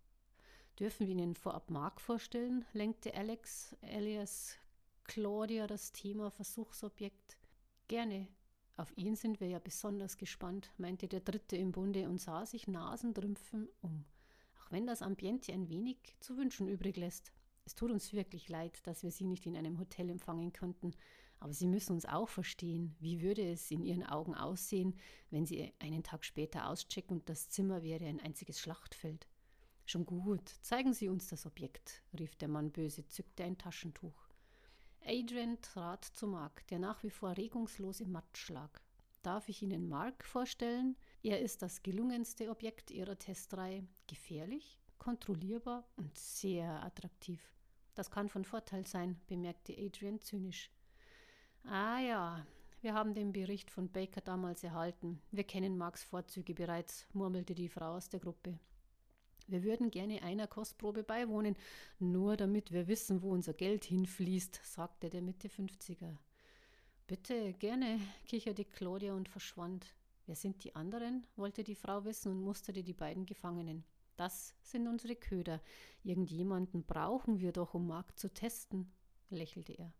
[0.79, 2.65] Dürfen wir Ihnen vorab Mark vorstellen?
[2.71, 4.57] lenkte Alex alias
[5.03, 7.37] Claudia das Thema Versuchsobjekt.
[7.89, 8.29] Gerne.
[8.77, 12.67] Auf ihn sind wir ja besonders gespannt, meinte der Dritte im Bunde und sah sich
[12.67, 14.03] Nasendrümpfen um.
[14.59, 17.31] Auch wenn das Ambiente ein wenig zu wünschen übrig lässt.
[17.63, 20.91] Es tut uns wirklich leid, dass wir Sie nicht in einem Hotel empfangen konnten,
[21.39, 24.95] aber Sie müssen uns auch verstehen, wie würde es in Ihren Augen aussehen,
[25.29, 29.27] wenn Sie einen Tag später auschecken und das Zimmer wäre ein einziges Schlachtfeld.
[29.85, 34.24] Schon gut, zeigen Sie uns das Objekt, rief der Mann böse, zückte ein Taschentuch.
[35.07, 38.71] Adrian trat zu Mark, der nach wie vor regungslos im Matsch lag.
[39.21, 40.95] Darf ich Ihnen Mark vorstellen?
[41.21, 43.87] Er ist das gelungenste Objekt Ihrer Testreihe.
[44.07, 47.53] Gefährlich, kontrollierbar und sehr attraktiv.
[47.93, 50.71] Das kann von Vorteil sein, bemerkte Adrian zynisch.
[51.63, 52.45] Ah ja,
[52.81, 55.21] wir haben den Bericht von Baker damals erhalten.
[55.31, 58.59] Wir kennen Marks Vorzüge bereits, murmelte die Frau aus der Gruppe.
[59.47, 61.55] Wir würden gerne einer Kostprobe beiwohnen,
[61.99, 66.17] nur damit wir wissen, wo unser Geld hinfließt, sagte der Mitte 50er.
[67.07, 69.85] Bitte, gerne, kicherte Claudia und verschwand.
[70.25, 71.27] Wer sind die anderen?
[71.35, 73.83] wollte die Frau wissen und musterte die beiden Gefangenen.
[74.15, 75.61] Das sind unsere Köder.
[76.03, 78.91] Irgendjemanden brauchen wir doch, um Mark zu testen,
[79.29, 79.93] lächelte er.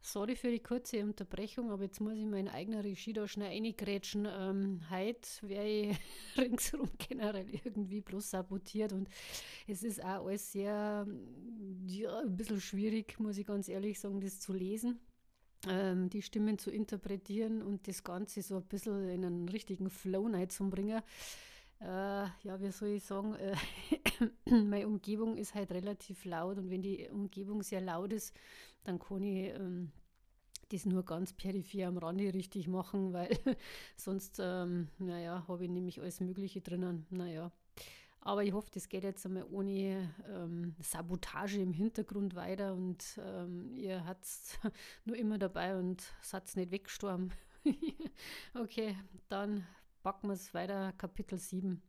[0.00, 4.26] Sorry für die kurze Unterbrechung, aber jetzt muss ich meine eigene Regie da schnell reingrätschen.
[4.30, 5.96] Ähm, heute wäre ich
[6.38, 9.08] ringsherum generell irgendwie bloß sabotiert und
[9.66, 11.06] es ist auch alles sehr,
[11.86, 15.00] ja, ein bisschen schwierig, muss ich ganz ehrlich sagen, das zu lesen.
[15.66, 20.30] Ähm, die Stimmen zu interpretieren und das Ganze so ein bisschen in einen richtigen Flow
[20.46, 21.02] zu bringen.
[21.80, 21.84] Äh,
[22.42, 23.54] ja, wie soll ich sagen, äh,
[24.50, 28.34] meine Umgebung ist halt relativ laut und wenn die Umgebung sehr laut ist,
[28.84, 29.92] dann kann ich ähm,
[30.70, 33.38] das nur ganz peripher am Rande richtig machen, weil
[33.96, 37.06] sonst, ähm, naja, habe ich nämlich alles Mögliche drinnen.
[37.10, 37.52] Naja.
[38.20, 43.74] Aber ich hoffe, das geht jetzt einmal ohne ähm, Sabotage im Hintergrund weiter und ähm,
[43.74, 44.58] ihr habt es
[45.04, 47.32] nur immer dabei und seid nicht weggestorben.
[48.54, 48.96] okay,
[49.28, 49.66] dann
[50.02, 51.80] packen wir es weiter, Kapitel 7.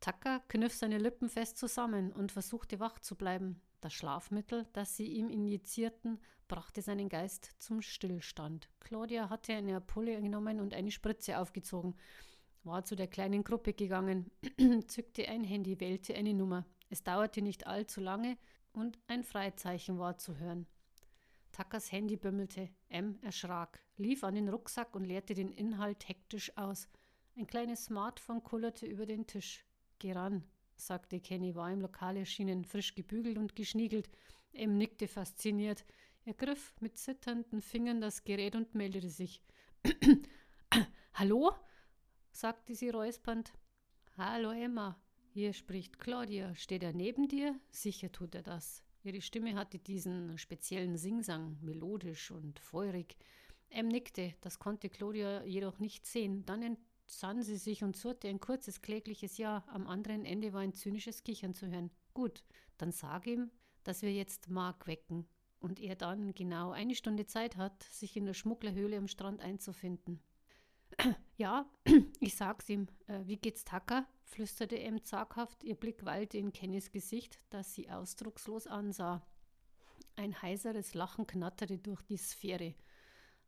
[0.00, 3.62] Tucker kniff seine Lippen fest zusammen und versuchte wach zu bleiben.
[3.84, 6.18] Das Schlafmittel, das sie ihm injizierten,
[6.48, 8.70] brachte seinen Geist zum Stillstand.
[8.80, 11.94] Claudia hatte eine Ampulle genommen und eine Spritze aufgezogen,
[12.62, 14.30] war zu der kleinen Gruppe gegangen,
[14.86, 16.64] zückte ein Handy, wählte eine Nummer.
[16.88, 18.38] Es dauerte nicht allzu lange
[18.72, 20.66] und ein Freizeichen war zu hören.
[21.52, 22.70] Tuckers Handy bimmelte.
[22.88, 26.88] M erschrak, lief an den Rucksack und leerte den Inhalt hektisch aus.
[27.36, 29.62] Ein kleines Smartphone kullerte über den Tisch.
[29.98, 30.42] Geh ran,
[30.76, 34.10] sagte Kenny, war im Lokal erschienen, frisch gebügelt und geschniegelt.
[34.52, 35.84] M nickte fasziniert.
[36.24, 39.42] Er griff mit zitternden Fingern das Gerät und meldete sich.
[41.14, 41.52] Hallo?
[42.32, 43.52] sagte sie räuspernd.
[44.16, 44.98] Hallo Emma,
[45.28, 46.54] hier spricht Claudia.
[46.54, 47.58] Steht er neben dir?
[47.70, 48.82] Sicher tut er das.
[49.02, 53.16] Ihre Stimme hatte diesen speziellen Singsang, melodisch und feurig.
[53.68, 56.46] M nickte, das konnte Claudia jedoch nicht sehen.
[56.46, 56.76] Dann
[57.06, 59.64] sann sie sich und surrte ein kurzes, klägliches Ja.
[59.68, 61.90] Am anderen Ende war ein zynisches Kichern zu hören.
[62.12, 62.44] Gut,
[62.78, 63.50] dann sag ihm,
[63.82, 65.26] dass wir jetzt Mark wecken
[65.60, 70.20] und er dann genau eine Stunde Zeit hat, sich in der Schmugglerhöhle am Strand einzufinden.
[71.36, 71.68] Ja,
[72.20, 72.86] ich sag's ihm.
[73.08, 74.06] Äh, wie geht's Tucker?
[74.22, 75.64] flüsterte M zaghaft.
[75.64, 79.26] Ihr Blick weilte in Kennys Gesicht, das sie ausdruckslos ansah.
[80.14, 82.74] Ein heiseres Lachen knatterte durch die Sphäre.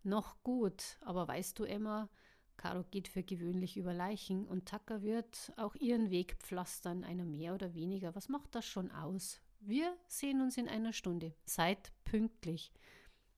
[0.03, 2.09] Noch gut, aber weißt du, Emma,
[2.57, 7.55] Caro geht für gewöhnlich über Leichen und Tucker wird auch ihren Weg pflastern, einer mehr
[7.55, 8.15] oder weniger.
[8.15, 9.41] Was macht das schon aus?
[9.61, 11.35] Wir sehen uns in einer Stunde.
[11.45, 12.73] Seid pünktlich.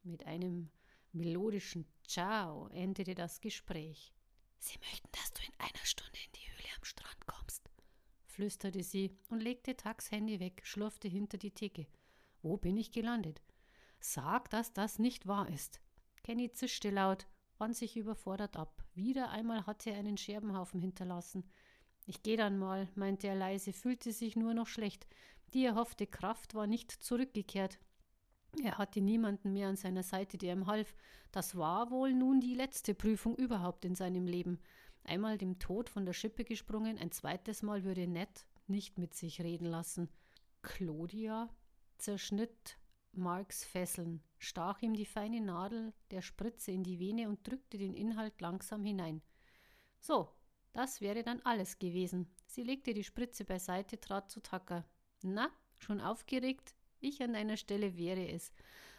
[0.03, 0.71] Mit einem
[1.12, 4.12] melodischen Ciao endete das Gespräch.
[4.59, 7.71] Sie möchten, dass du in einer Stunde in die Höhle am Strand kommst,
[8.27, 11.87] flüsterte sie und legte Tags Handy weg, schlurfte hinter die Theke.
[12.43, 13.43] Wo bin ich gelandet?
[14.01, 15.81] Sag, dass das nicht wahr ist.
[16.23, 17.27] Kenny zischte laut,
[17.59, 18.84] wand sich überfordert ab.
[18.94, 21.44] Wieder einmal hatte er einen Scherbenhaufen hinterlassen.
[22.06, 25.06] Ich geh dann mal, meinte er leise, fühlte sich nur noch schlecht.
[25.54, 27.78] Die erhoffte Kraft war nicht zurückgekehrt.
[28.62, 30.94] Er hatte niemanden mehr an seiner Seite, der ihm half.
[31.32, 34.59] Das war wohl nun die letzte Prüfung überhaupt in seinem Leben.
[35.04, 39.40] Einmal dem Tod von der Schippe gesprungen, ein zweites Mal würde Ned nicht mit sich
[39.40, 40.09] reden lassen.
[40.62, 41.48] Claudia
[41.98, 42.78] zerschnitt
[43.12, 47.95] Marks Fesseln, stach ihm die feine Nadel der Spritze in die Vene und drückte den
[47.95, 49.22] Inhalt langsam hinein.
[50.01, 50.28] So,
[50.72, 52.28] das wäre dann alles gewesen.
[52.47, 54.84] Sie legte die Spritze beiseite, trat zu Tucker.
[55.22, 56.74] Na, schon aufgeregt?
[57.01, 58.53] Ich an deiner Stelle wäre es.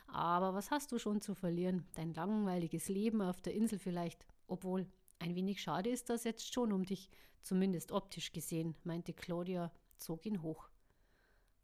[0.08, 1.88] Aber was hast du schon zu verlieren?
[1.96, 4.26] Dein langweiliges Leben auf der Insel vielleicht.
[4.48, 4.88] Obwohl,
[5.20, 7.10] ein wenig schade ist das jetzt schon um dich,
[7.42, 10.70] zumindest optisch gesehen, meinte Claudia, zog ihn hoch.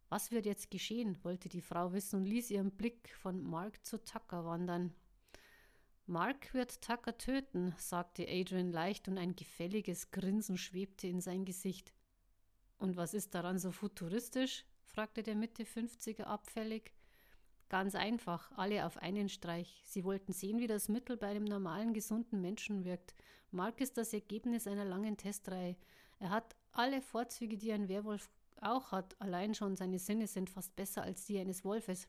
[0.09, 1.17] Was wird jetzt geschehen?
[1.23, 4.93] wollte die Frau wissen und ließ ihren Blick von Mark zu Tucker wandern.
[6.07, 11.93] Mark wird Tucker töten, sagte Adrian leicht und ein gefälliges Grinsen schwebte in sein Gesicht.
[12.77, 14.65] Und was ist daran so futuristisch?
[14.83, 16.93] fragte der Mitte 50er abfällig.
[17.69, 19.81] Ganz einfach, alle auf einen Streich.
[19.85, 23.15] Sie wollten sehen, wie das Mittel bei einem normalen, gesunden Menschen wirkt.
[23.49, 25.75] Mark ist das Ergebnis einer langen Testreihe.
[26.19, 28.29] Er hat alle Vorzüge, die ein Werwolf
[28.61, 29.19] auch hat.
[29.19, 32.07] Allein schon seine Sinne sind fast besser als die eines Wolfes.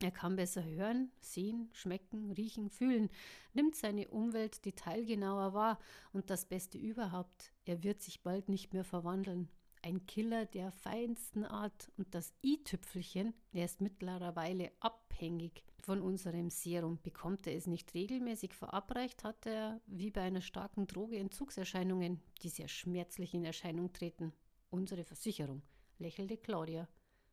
[0.00, 3.10] Er kann besser hören, sehen, schmecken, riechen, fühlen,
[3.52, 5.78] nimmt seine Umwelt detailgenauer wahr
[6.12, 9.48] und das Beste überhaupt, er wird sich bald nicht mehr verwandeln.
[9.82, 17.00] Ein Killer der feinsten Art und das i-Tüpfelchen, er ist mittlerweile abhängig von unserem Serum.
[17.02, 22.48] Bekommt er es nicht regelmäßig verabreicht, hat er wie bei einer starken Droge Entzugserscheinungen, die
[22.50, 24.32] sehr schmerzlich in Erscheinung treten.
[24.70, 25.62] Unsere Versicherung,
[25.98, 26.88] lächelte Claudia.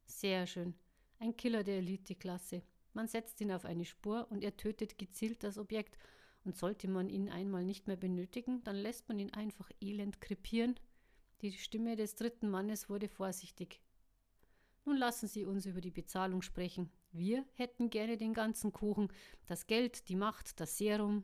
[0.05, 0.73] Sehr schön.
[1.19, 2.61] Ein Killer der Eliteklasse.
[2.93, 5.97] Man setzt ihn auf eine Spur und er tötet gezielt das Objekt.
[6.45, 10.79] Und sollte man ihn einmal nicht mehr benötigen, dann lässt man ihn einfach elend krepieren.
[11.41, 13.81] Die Stimme des dritten Mannes wurde vorsichtig.
[14.85, 16.91] Nun lassen Sie uns über die Bezahlung sprechen.
[17.11, 19.11] Wir hätten gerne den ganzen Kuchen,
[19.47, 21.23] das Geld, die Macht, das Serum,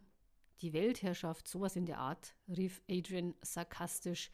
[0.61, 4.31] die Weltherrschaft, sowas in der Art, rief Adrian sarkastisch.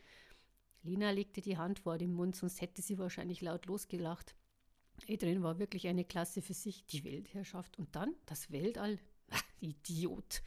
[0.88, 4.36] Lina legte die Hand vor den Mund, sonst hätte sie wahrscheinlich laut losgelacht.
[5.10, 8.98] Adrian war wirklich eine Klasse für sich, die Weltherrschaft und dann das Weltall.
[9.60, 10.42] Idiot.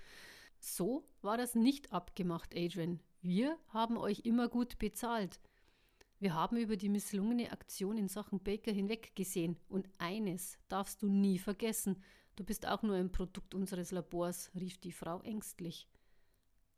[0.58, 3.00] So war das nicht abgemacht, Adrian.
[3.20, 5.40] Wir haben euch immer gut bezahlt.
[6.18, 11.38] Wir haben über die misslungene Aktion in Sachen Baker hinweggesehen und eines darfst du nie
[11.38, 12.02] vergessen.
[12.36, 15.86] Du bist auch nur ein Produkt unseres Labors, rief die Frau ängstlich.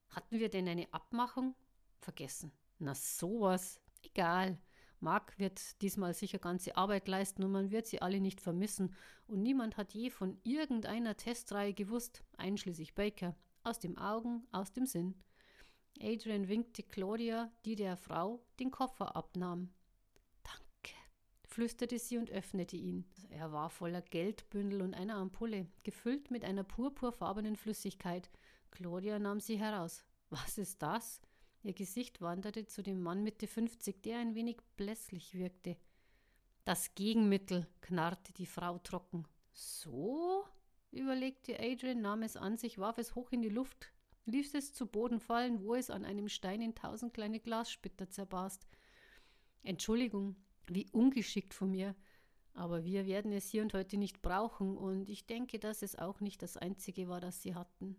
[0.08, 1.54] Hatten wir denn eine Abmachung?
[2.00, 2.52] Vergessen.
[2.78, 3.80] Na sowas.
[4.02, 4.58] Egal.
[5.02, 8.94] Mark wird diesmal sicher ganze Arbeit leisten und man wird sie alle nicht vermissen.
[9.26, 13.34] Und niemand hat je von irgendeiner Testreihe gewusst, einschließlich Baker.
[13.64, 15.14] Aus dem Augen, aus dem Sinn.
[16.00, 19.72] Adrian winkte Claudia, die der Frau den Koffer abnahm.
[20.42, 20.96] Danke,
[21.44, 23.04] flüsterte sie und öffnete ihn.
[23.28, 28.30] Er war voller Geldbündel und einer Ampulle, gefüllt mit einer purpurfarbenen Flüssigkeit.
[28.70, 30.04] Claudia nahm sie heraus.
[30.30, 31.20] Was ist das?
[31.64, 35.76] Ihr Gesicht wanderte zu dem Mann Mitte 50, der ein wenig blässlich wirkte.
[36.64, 39.26] Das Gegenmittel, knarrte die Frau trocken.
[39.52, 40.44] So?
[40.90, 43.92] überlegte Adrian, nahm es an sich, warf es hoch in die Luft,
[44.26, 48.66] ließ es zu Boden fallen, wo es an einem Stein in tausend kleine Glassplitter zerbarst.
[49.62, 50.36] Entschuldigung,
[50.66, 51.94] wie ungeschickt von mir,
[52.54, 56.20] aber wir werden es hier und heute nicht brauchen, und ich denke, dass es auch
[56.20, 57.96] nicht das einzige war, das sie hatten.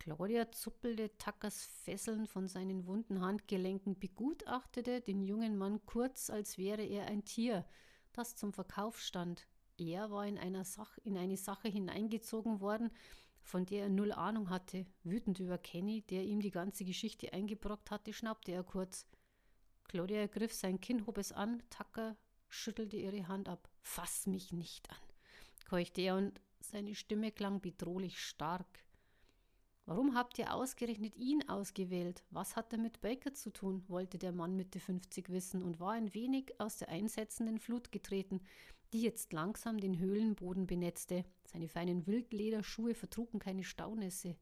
[0.00, 6.82] Claudia zuppelte Tackers Fesseln von seinen wunden Handgelenken, begutachtete den jungen Mann kurz, als wäre
[6.82, 7.66] er ein Tier,
[8.14, 9.46] das zum Verkauf stand.
[9.76, 12.90] Er war in, einer Sach in eine Sache hineingezogen worden,
[13.42, 14.86] von der er null Ahnung hatte.
[15.04, 19.06] Wütend über Kenny, der ihm die ganze Geschichte eingebrockt hatte, schnappte er kurz.
[19.84, 22.16] Claudia ergriff sein Kinn, hob es an, Tucker
[22.48, 23.68] schüttelte ihre Hand ab.
[23.82, 24.96] Fass mich nicht an,
[25.68, 28.66] keuchte er und seine Stimme klang bedrohlich stark.
[29.86, 32.22] Warum habt ihr ausgerechnet ihn ausgewählt?
[32.30, 33.82] Was hat er mit Baker zu tun?
[33.88, 38.40] wollte der Mann Mitte 50 wissen und war ein wenig aus der einsetzenden Flut getreten,
[38.92, 41.24] die jetzt langsam den Höhlenboden benetzte.
[41.44, 44.36] Seine feinen Wildlederschuhe vertrugen keine Staunässe.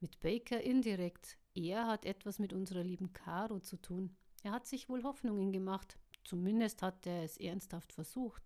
[0.00, 1.38] Mit Baker indirekt.
[1.54, 4.16] Er hat etwas mit unserer lieben Caro zu tun.
[4.42, 5.98] Er hat sich wohl Hoffnungen gemacht.
[6.24, 8.42] Zumindest hat er es ernsthaft versucht.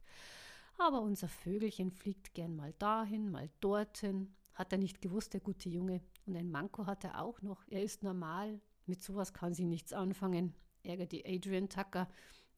[0.79, 4.35] Aber unser Vögelchen fliegt gern mal dahin, mal dorthin.
[4.57, 6.01] Hat er nicht gewusst, der gute Junge.
[6.25, 7.63] Und ein Manko hat er auch noch.
[7.69, 8.59] Er ist normal.
[8.87, 12.09] Mit sowas kann sie nichts anfangen, ärgerte Adrian Tucker,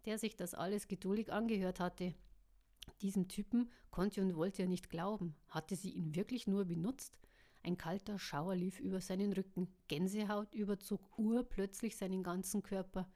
[0.04, 2.14] der sich das alles geduldig angehört hatte.
[3.00, 5.34] Diesem Typen konnte und wollte er nicht glauben.
[5.48, 7.18] Hatte sie ihn wirklich nur benutzt?
[7.64, 9.68] Ein kalter Schauer lief über seinen Rücken.
[9.88, 13.10] Gänsehaut überzog urplötzlich seinen ganzen Körper.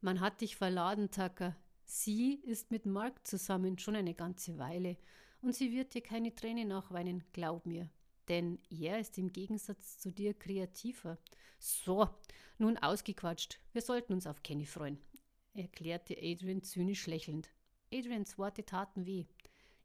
[0.00, 1.54] Man hat dich verladen, Tucker.
[1.84, 4.96] Sie ist mit Mark zusammen schon eine ganze Weile
[5.42, 7.90] und sie wird dir keine Tränen nachweinen, glaub mir.
[8.28, 11.18] Denn er ist im Gegensatz zu dir kreativer.
[11.58, 12.08] So,
[12.58, 13.58] nun ausgequatscht.
[13.72, 14.98] Wir sollten uns auf Kenny freuen,
[15.54, 17.50] erklärte Adrian zynisch lächelnd.
[17.92, 19.26] Adrians Worte taten weh.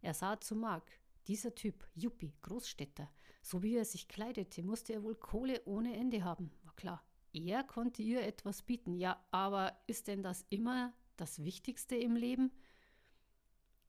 [0.01, 0.89] Er sah zu Mark.
[1.27, 6.23] Dieser Typ, Yuppie, Großstädter, so wie er sich kleidete, musste er wohl Kohle ohne Ende
[6.23, 7.03] haben, war klar.
[7.33, 12.51] Er konnte ihr etwas bieten, ja, aber ist denn das immer das Wichtigste im Leben?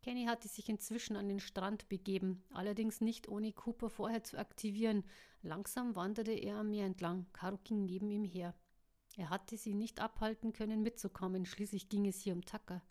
[0.03, 5.05] Kenny hatte sich inzwischen an den Strand begeben, allerdings nicht ohne Cooper vorher zu aktivieren.
[5.43, 7.27] Langsam wanderte er am Meer entlang.
[7.33, 8.55] Caro ging neben ihm her.
[9.17, 11.45] Er hatte sie nicht abhalten können, mitzukommen.
[11.45, 12.83] Schließlich ging es hier um Tucker.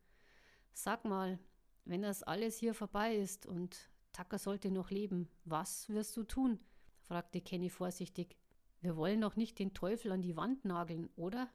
[0.74, 1.40] Sag mal,
[1.86, 6.60] wenn das alles hier vorbei ist und Tucker sollte noch leben, was wirst du tun?
[7.00, 8.36] fragte Kenny vorsichtig.
[8.82, 11.50] Wir wollen doch nicht den Teufel an die Wand nageln, oder?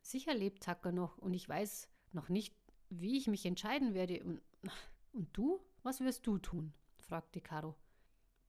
[0.00, 2.54] Sicher lebt Tucker noch und ich weiß noch nicht,
[2.88, 4.22] wie ich mich entscheiden werde.
[4.24, 4.40] Und,
[5.12, 5.60] und du?
[5.82, 6.72] Was wirst du tun?
[6.96, 7.76] fragte Caro.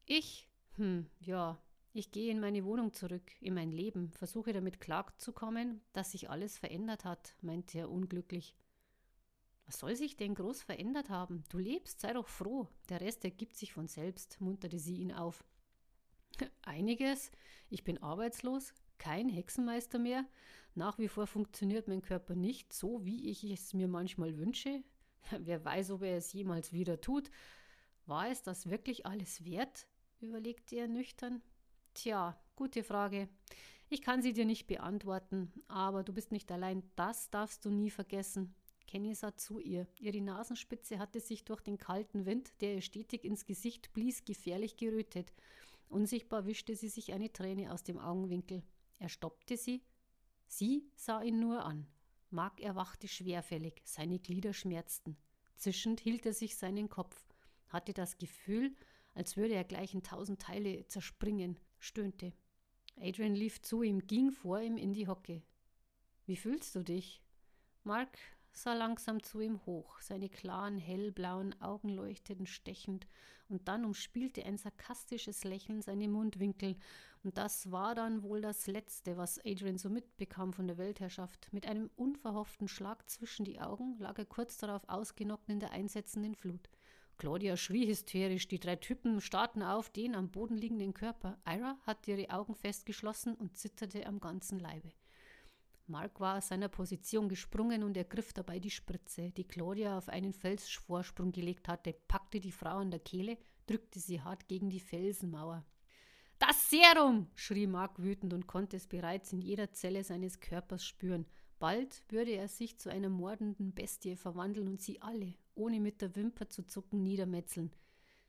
[0.05, 0.47] Ich?
[0.75, 1.61] Hm, ja.
[1.95, 6.57] Ich gehe in meine Wohnung zurück, in mein Leben, versuche damit klarzukommen, dass sich alles
[6.57, 8.55] verändert hat, meinte er unglücklich.
[9.65, 11.43] Was soll sich denn groß verändert haben?
[11.49, 12.67] Du lebst, sei doch froh.
[12.89, 15.43] Der Rest ergibt sich von selbst, munterte sie ihn auf.
[16.63, 17.31] Einiges.
[17.69, 20.25] Ich bin arbeitslos, kein Hexenmeister mehr.
[20.75, 24.83] Nach wie vor funktioniert mein Körper nicht so, wie ich es mir manchmal wünsche.
[25.39, 27.29] Wer weiß, ob er es jemals wieder tut.
[28.05, 29.87] War es das wirklich alles wert?
[30.19, 31.41] überlegte er nüchtern.
[31.93, 33.27] Tja, gute Frage.
[33.89, 36.83] Ich kann sie dir nicht beantworten, aber du bist nicht allein.
[36.95, 38.55] Das darfst du nie vergessen.
[38.87, 39.87] Kenny sah zu ihr.
[39.99, 44.77] Ihre Nasenspitze hatte sich durch den kalten Wind, der ihr stetig ins Gesicht blies, gefährlich
[44.77, 45.33] gerötet.
[45.89, 48.63] Unsichtbar wischte sie sich eine Träne aus dem Augenwinkel.
[48.99, 49.83] Er stoppte sie.
[50.47, 51.87] Sie sah ihn nur an.
[52.33, 55.15] Mark erwachte schwerfällig, seine Glieder schmerzten.
[55.55, 57.27] Zischend hielt er sich seinen Kopf,
[57.69, 58.75] hatte das Gefühl,
[59.13, 62.33] als würde er gleich in tausend Teile zerspringen, stöhnte.
[62.97, 65.43] Adrian lief zu ihm, ging vor ihm in die Hocke.
[66.25, 67.21] Wie fühlst du dich?
[67.83, 68.17] Mark
[68.53, 73.07] sah langsam zu ihm hoch, seine klaren, hellblauen Augen leuchteten stechend,
[73.49, 76.77] und dann umspielte ein sarkastisches Lächeln seine Mundwinkel,
[77.23, 81.47] und das war dann wohl das Letzte, was Adrian so mitbekam von der Weltherrschaft.
[81.51, 86.35] Mit einem unverhofften Schlag zwischen die Augen lag er kurz darauf ausgenockt in der einsetzenden
[86.35, 86.69] Flut.
[87.17, 91.37] Claudia schrie hysterisch, die drei Typen starrten auf den am Boden liegenden Körper.
[91.47, 94.91] Ira hatte ihre Augen festgeschlossen und zitterte am ganzen Leibe.
[95.87, 100.33] Mark war aus seiner Position gesprungen und ergriff dabei die Spritze, die Claudia auf einen
[100.33, 105.65] Felsvorsprung gelegt hatte, packte die Frau an der Kehle, drückte sie hart gegen die Felsenmauer.
[106.39, 107.27] Das Serum!
[107.35, 111.25] schrie Mark wütend und konnte es bereits in jeder Zelle seines Körpers spüren.
[111.59, 116.15] Bald würde er sich zu einer mordenden Bestie verwandeln und sie alle, ohne mit der
[116.15, 117.71] Wimper zu zucken, niedermetzeln.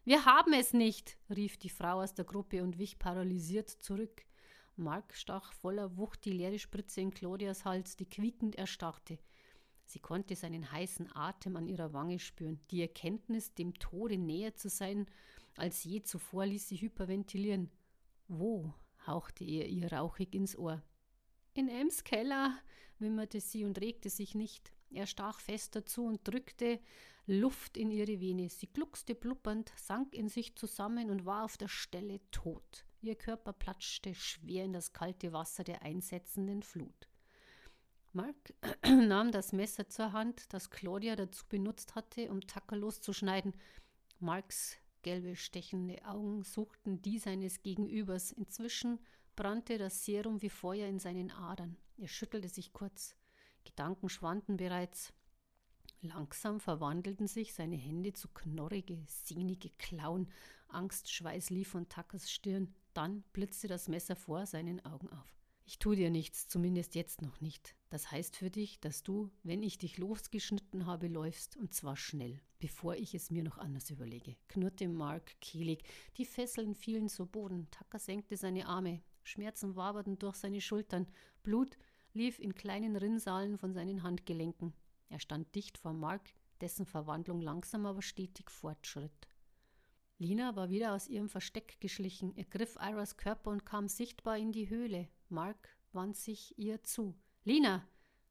[0.05, 4.25] Wir haben es nicht, rief die Frau aus der Gruppe und wich paralysiert zurück.
[4.77, 9.19] Mark stach voller Wucht die leere Spritze in Claudias Hals, die quiekend erstarrte.
[9.85, 12.59] Sie konnte seinen heißen Atem an ihrer Wange spüren.
[12.71, 15.07] Die Erkenntnis, dem Tode näher zu sein
[15.57, 17.71] als je zuvor, ließ sie hyperventilieren.
[18.29, 18.73] Wo?
[19.07, 20.83] hauchte er ihr rauchig ins Ohr.
[21.53, 22.59] In Ems Keller,
[22.99, 24.73] wimmerte sie und regte sich nicht.
[24.91, 26.81] Er stach fest dazu und drückte
[27.27, 28.49] Luft in ihre Vene.
[28.49, 32.87] Sie gluckste blubbernd, sank in sich zusammen und war auf der Stelle tot.
[33.05, 37.07] Ihr Körper platschte schwer in das kalte Wasser der einsetzenden Flut.
[38.15, 43.53] Mark nahm das Messer zur Hand, das Claudia dazu benutzt hatte, um Tucker loszuschneiden.
[44.21, 48.33] Marks gelbe, stechende Augen suchten die seines Gegenübers.
[48.33, 48.99] Inzwischen
[49.37, 51.77] brannte das Serum wie Feuer in seinen Adern.
[51.99, 53.15] Er schüttelte sich kurz.
[53.65, 55.13] Gedanken schwanden bereits.
[56.01, 60.31] Langsam verwandelten sich seine Hände zu knorrige, sehnige Klauen.
[60.69, 62.75] Angstschweiß lief von Tuckers Stirn.
[62.95, 65.35] Dann blitzte das Messer vor seinen Augen auf.
[65.67, 67.75] Ich tue dir nichts, zumindest jetzt noch nicht.
[67.89, 72.41] Das heißt für dich, dass du, wenn ich dich losgeschnitten habe, läufst, und zwar schnell,
[72.59, 75.83] bevor ich es mir noch anders überlege, knurrte Mark kehlig.
[76.19, 77.69] Die Fesseln fielen zu Boden.
[77.71, 79.01] Tucker senkte seine Arme.
[79.23, 81.07] Schmerzen waberten durch seine Schultern.
[81.43, 81.79] Blut
[82.13, 84.75] lief in kleinen Rinnsalen von seinen Handgelenken.
[85.09, 89.29] Er stand dicht vor Mark, dessen Verwandlung langsam aber stetig fortschritt.
[90.25, 94.71] Lina war wieder aus ihrem Versteck geschlichen, ergriff Iras Körper und kam sichtbar in die
[94.71, 95.07] Höhle.
[95.29, 97.15] Mark wand sich ihr zu.
[97.45, 97.87] Lina!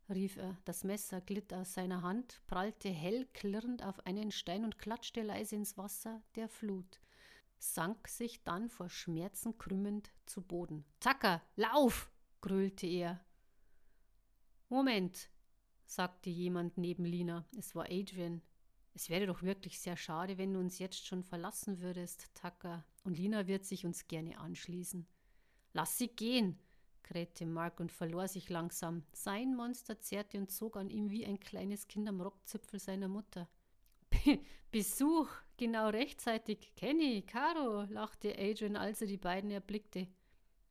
[0.10, 0.58] rief er.
[0.66, 5.56] Das Messer glitt aus seiner Hand, prallte hell klirrend auf einen Stein und klatschte leise
[5.56, 7.00] ins Wasser der Flut,
[7.60, 10.86] sank sich dann vor Schmerzen krümmend zu Boden.
[11.00, 12.12] Tacker, lauf!
[12.42, 13.24] gröhlte er.
[14.68, 15.30] Moment,
[15.86, 17.46] sagte jemand neben Lina.
[17.56, 18.42] Es war Adrian.
[18.96, 23.18] Es wäre doch wirklich sehr schade, wenn du uns jetzt schon verlassen würdest, Tucker, und
[23.18, 25.08] Lina wird sich uns gerne anschließen.
[25.74, 26.60] Lass sie gehen,
[27.02, 29.04] krähte Mark und verlor sich langsam.
[29.12, 33.50] Sein Monster zerrte und zog an ihm wie ein kleines Kind am Rockzipfel seiner Mutter.
[34.72, 35.28] Besuch,
[35.58, 36.74] genau rechtzeitig.
[36.76, 40.08] Kenny, Caro, lachte Adrian, als er die beiden erblickte.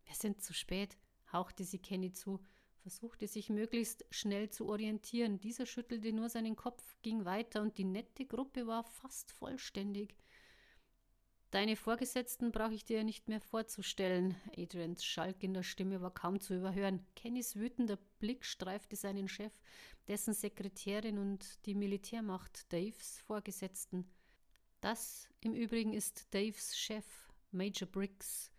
[0.04, 0.96] Wir sind zu spät,
[1.32, 2.40] hauchte sie Kenny zu
[2.82, 5.40] versuchte sich möglichst schnell zu orientieren.
[5.40, 10.16] Dieser schüttelte nur seinen Kopf, ging weiter und die nette Gruppe war fast vollständig.
[11.52, 14.34] Deine Vorgesetzten brauche ich dir ja nicht mehr vorzustellen.
[14.56, 17.04] Adrians Schalk in der Stimme war kaum zu überhören.
[17.14, 19.52] Kennys wütender Blick streifte seinen Chef,
[20.08, 24.10] dessen Sekretärin und die Militärmacht, Daves Vorgesetzten.
[24.80, 27.04] Das im Übrigen ist Daves Chef,
[27.50, 28.50] Major Briggs,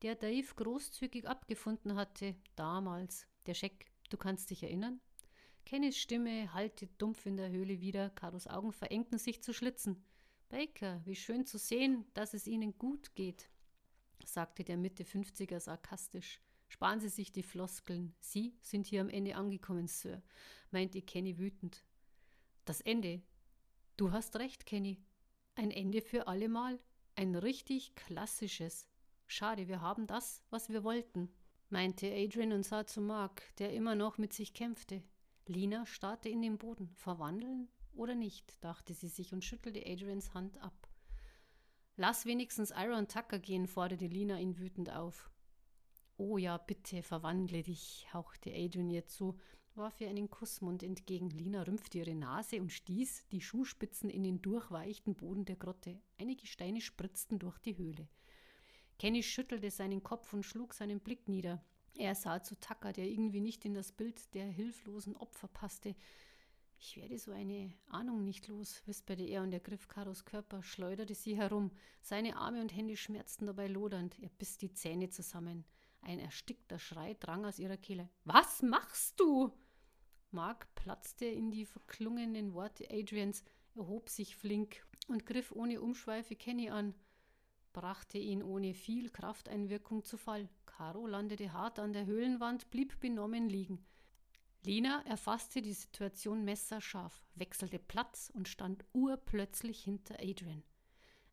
[0.00, 3.26] der Dave großzügig abgefunden hatte, damals.
[3.48, 5.00] Der Scheck, du kannst dich erinnern?
[5.64, 10.04] Kennys Stimme hallte dumpf in der Höhle wieder, Karos Augen verengten sich zu Schlitzen.
[10.50, 13.48] Baker, wie schön zu sehen, dass es Ihnen gut geht,
[14.22, 16.42] sagte der Mitte 50er sarkastisch.
[16.68, 18.14] Sparen Sie sich die Floskeln.
[18.20, 20.22] Sie sind hier am Ende angekommen, Sir,
[20.70, 21.86] meinte Kenny wütend.
[22.66, 23.22] Das Ende.
[23.96, 25.02] Du hast recht, Kenny.
[25.54, 26.78] Ein Ende für allemal.
[27.14, 28.86] Ein richtig klassisches.
[29.26, 31.30] Schade, wir haben das, was wir wollten
[31.70, 35.02] meinte Adrian und sah zu Mark, der immer noch mit sich kämpfte.
[35.46, 36.90] Lina starrte in den Boden.
[36.94, 40.88] Verwandeln oder nicht, dachte sie sich und schüttelte Adrians Hand ab.
[41.96, 45.30] Lass wenigstens Ira und Tucker gehen, forderte Lina ihn wütend auf.
[46.16, 49.36] Oh ja, bitte, verwandle dich, hauchte Adrian ihr zu,
[49.74, 51.30] warf ihr einen Kussmund entgegen.
[51.30, 56.00] Lina rümpfte ihre Nase und stieß die Schuhspitzen in den durchweichten Boden der Grotte.
[56.20, 58.08] Einige Steine spritzten durch die Höhle.
[58.98, 61.62] Kenny schüttelte seinen Kopf und schlug seinen Blick nieder.
[61.94, 65.94] Er sah zu Tucker, der irgendwie nicht in das Bild der hilflosen Opfer passte.
[66.80, 71.36] Ich werde so eine Ahnung nicht los, wisperte er und ergriff Karos Körper, schleuderte sie
[71.36, 71.72] herum.
[72.02, 74.18] Seine Arme und Hände schmerzten dabei lodernd.
[74.20, 75.64] Er biss die Zähne zusammen.
[76.00, 78.08] Ein erstickter Schrei drang aus ihrer Kehle.
[78.24, 79.52] Was machst du?
[80.30, 83.42] Mark platzte in die verklungenen Worte Adrians,
[83.74, 86.94] erhob sich flink und griff ohne Umschweife Kenny an,
[87.78, 90.48] brachte ihn ohne viel Krafteinwirkung zu Fall.
[90.66, 93.86] Caro landete hart an der Höhlenwand, blieb benommen liegen.
[94.64, 100.64] Lina erfasste die Situation messerscharf, wechselte Platz und stand urplötzlich hinter Adrian.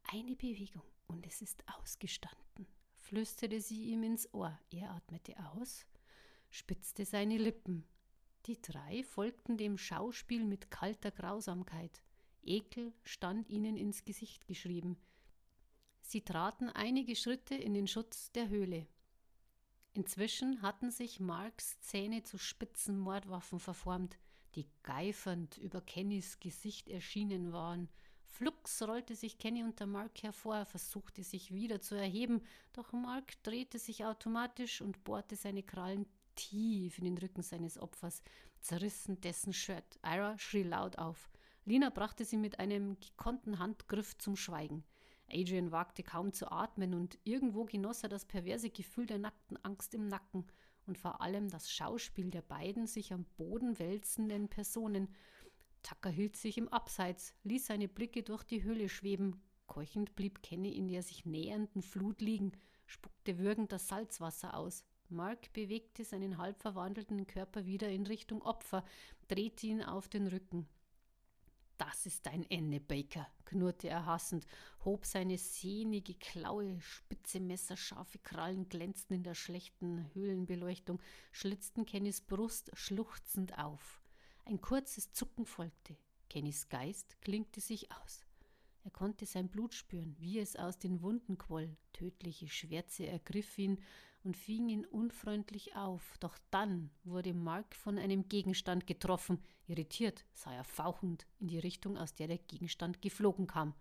[0.03, 4.55] Eine Bewegung und es ist ausgestanden, flüsterte sie ihm ins Ohr.
[4.69, 5.87] Er atmete aus,
[6.51, 7.87] spitzte seine Lippen.
[8.45, 12.03] Die drei folgten dem Schauspiel mit kalter Grausamkeit.
[12.43, 14.95] Ekel stand ihnen ins Gesicht geschrieben.
[16.07, 18.85] Sie traten einige Schritte in den Schutz der Höhle.
[19.93, 24.19] Inzwischen hatten sich Marks Zähne zu spitzen Mordwaffen verformt,
[24.53, 27.89] die geifernd über Kennys Gesicht erschienen waren.
[28.23, 32.43] Flugs rollte sich Kenny unter Mark hervor, versuchte sich wieder zu erheben,
[32.73, 38.21] doch Mark drehte sich automatisch und bohrte seine Krallen tief in den Rücken seines Opfers,
[38.59, 39.99] zerrissen dessen Shirt.
[40.03, 41.31] Ira schrie laut auf.
[41.63, 44.83] Lina brachte sie mit einem gekonnten Handgriff zum Schweigen.
[45.31, 49.93] Adrian wagte kaum zu atmen und irgendwo genoss er das perverse Gefühl der nackten Angst
[49.93, 50.45] im Nacken
[50.85, 55.09] und vor allem das Schauspiel der beiden sich am Boden wälzenden Personen.
[55.83, 59.41] Tucker hielt sich im Abseits, ließ seine Blicke durch die Höhle schweben.
[59.67, 62.51] Keuchend blieb Kenny in der sich nähernden Flut liegen,
[62.85, 64.85] spuckte würgend das Salzwasser aus.
[65.09, 68.83] Mark bewegte seinen halb verwandelten Körper wieder in Richtung Opfer,
[69.27, 70.67] drehte ihn auf den Rücken.
[71.77, 74.45] Das ist dein Ende, Baker, knurrte er hassend,
[74.85, 81.01] hob seine sehnige Klaue, spitze messerscharfe Krallen glänzten in der schlechten Höhlenbeleuchtung,
[81.31, 84.01] schlitzten Kennys Brust schluchzend auf.
[84.45, 85.97] Ein kurzes Zucken folgte.
[86.29, 88.24] Kennys Geist klinkte sich aus.
[88.85, 91.75] Er konnte sein Blut spüren, wie es aus den Wunden quoll.
[91.91, 93.81] Tödliche Schwärze ergriff ihn
[94.23, 96.19] und fing ihn unfreundlich auf.
[96.19, 99.41] Doch dann wurde Mark von einem Gegenstand getroffen.
[99.67, 103.73] Irritiert sah er fauchend in die Richtung, aus der der Gegenstand geflogen kam.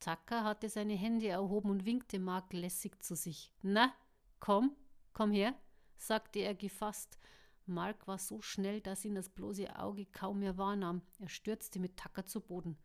[0.00, 3.54] Tucker hatte seine Hände erhoben und winkte Mark lässig zu sich.
[3.62, 3.90] Na,
[4.38, 4.76] komm,
[5.14, 5.54] komm her,
[5.96, 7.18] sagte er gefasst.
[7.64, 11.00] Mark war so schnell, dass ihn das bloße Auge kaum mehr wahrnahm.
[11.20, 12.76] Er stürzte mit Tucker zu Boden.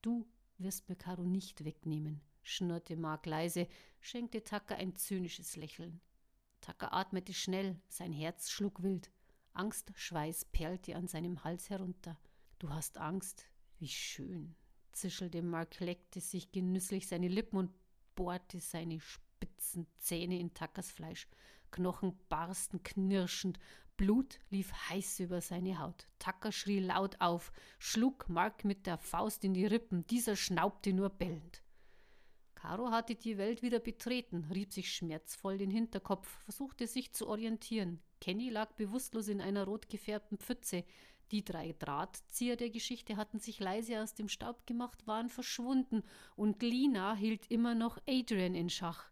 [0.00, 0.28] Du
[0.62, 3.68] wirst mir Caro nicht wegnehmen schnurrte Mark leise,
[4.00, 6.00] schenkte Tucker ein zynisches Lächeln.
[6.60, 9.10] Tucker atmete schnell, sein Herz schlug wild.
[9.52, 12.18] Angstschweiß perlte an seinem Hals herunter.
[12.58, 13.46] Du hast Angst?
[13.78, 14.54] Wie schön,
[14.92, 17.72] zischelte Mark, leckte sich genüsslich seine Lippen und
[18.14, 21.26] bohrte seine spitzen Zähne in Tuckers Fleisch.
[21.70, 23.58] Knochen barsten knirschend,
[24.00, 26.06] Blut lief heiß über seine Haut.
[26.18, 30.06] Tucker schrie laut auf, schlug Mark mit der Faust in die Rippen.
[30.06, 31.62] Dieser schnaubte nur bellend.
[32.54, 38.00] Caro hatte die Welt wieder betreten, rieb sich schmerzvoll den Hinterkopf, versuchte sich zu orientieren.
[38.22, 40.86] Kenny lag bewusstlos in einer rot gefärbten Pfütze.
[41.30, 46.04] Die drei Drahtzieher der Geschichte hatten sich leise aus dem Staub gemacht, waren verschwunden,
[46.36, 49.09] und Lina hielt immer noch Adrian in Schach.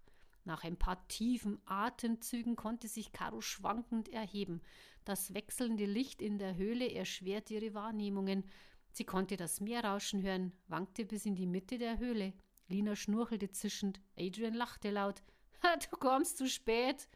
[0.49, 4.63] Nach ein paar tiefen Atemzügen konnte sich Caro schwankend erheben.
[5.05, 8.47] Das wechselnde Licht in der Höhle erschwerte ihre Wahrnehmungen.
[8.91, 12.33] Sie konnte das Meer rauschen hören, wankte bis in die Mitte der Höhle.
[12.67, 14.01] Lina schnurchelte zischend.
[14.19, 15.23] Adrian lachte laut.
[15.91, 17.11] Du kommst zu spät.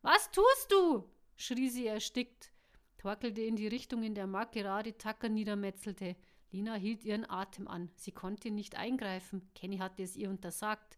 [0.00, 1.04] Was tust du?
[1.36, 2.54] schrie sie erstickt,
[2.96, 6.16] torkelte in die Richtung, in der Mark gerade Tucker niedermetzelte.
[6.50, 7.90] Lina hielt ihren Atem an.
[7.96, 9.50] Sie konnte nicht eingreifen.
[9.54, 10.96] Kenny hatte es ihr untersagt,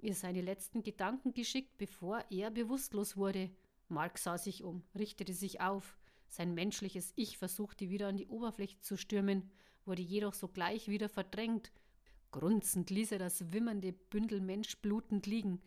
[0.00, 3.50] ihr seine letzten Gedanken geschickt, bevor er bewusstlos wurde.
[3.88, 5.98] Mark sah sich um, richtete sich auf.
[6.28, 9.50] Sein menschliches Ich versuchte wieder an die Oberfläche zu stürmen,
[9.84, 11.72] wurde jedoch sogleich wieder verdrängt.
[12.30, 15.62] Grunzend ließ er das wimmernde Bündel Mensch blutend liegen,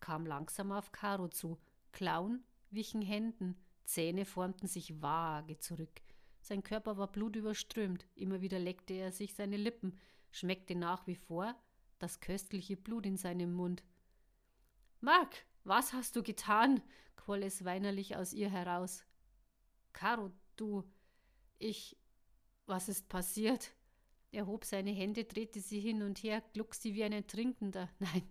[0.00, 1.58] kam langsam auf Caro zu.
[1.92, 6.02] Klauen wichen Händen, Zähne formten sich vage zurück.
[6.40, 9.98] Sein Körper war blutüberströmt, immer wieder leckte er sich seine Lippen,
[10.30, 11.54] schmeckte nach wie vor
[12.04, 13.82] das köstliche Blut in seinem Mund.
[15.00, 16.82] Mark, was hast du getan?
[17.16, 19.02] quoll es weinerlich aus ihr heraus.
[19.94, 20.84] Caro, du,
[21.58, 21.96] ich,
[22.66, 23.72] was ist passiert?
[24.32, 27.88] Er hob seine Hände, drehte sie hin und her, gluckste wie ein Ertrinkender.
[27.98, 28.30] Nein,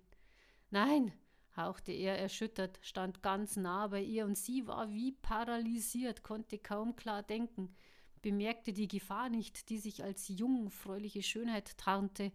[0.70, 1.14] nein,
[1.56, 6.96] hauchte er erschüttert, stand ganz nah bei ihr und sie war wie paralysiert, konnte kaum
[6.96, 7.76] klar denken,
[8.22, 12.32] bemerkte die Gefahr nicht, die sich als jungfräuliche Schönheit tarnte,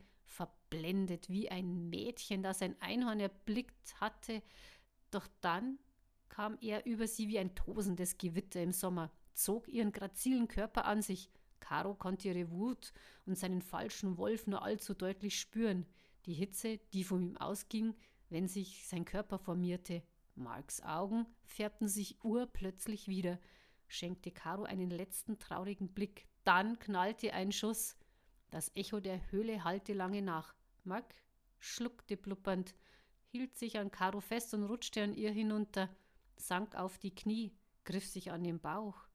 [0.68, 4.42] verblendet wie ein Mädchen, das ein Einhorn erblickt hatte.
[5.10, 5.78] Doch dann
[6.28, 11.02] kam er über sie wie ein tosendes Gewitter im Sommer, zog ihren grazilen Körper an
[11.02, 11.30] sich.
[11.60, 12.92] Caro konnte ihre Wut
[13.26, 15.86] und seinen falschen Wolf nur allzu deutlich spüren.
[16.26, 17.94] Die Hitze, die von ihm ausging,
[18.28, 20.02] wenn sich sein Körper formierte.
[20.34, 23.40] Marks Augen färbten sich urplötzlich wieder,
[23.88, 26.26] schenkte Caro einen letzten traurigen Blick.
[26.44, 27.96] Dann knallte ein Schuss.
[28.50, 30.57] Das Echo der Höhle hallte lange nach.
[30.89, 31.15] Mark
[31.60, 32.74] schluckte blubbernd,
[33.27, 35.89] hielt sich an Caro fest und rutschte an ihr hinunter,
[36.36, 37.52] sank auf die Knie,
[37.85, 39.09] griff sich an den Bauch.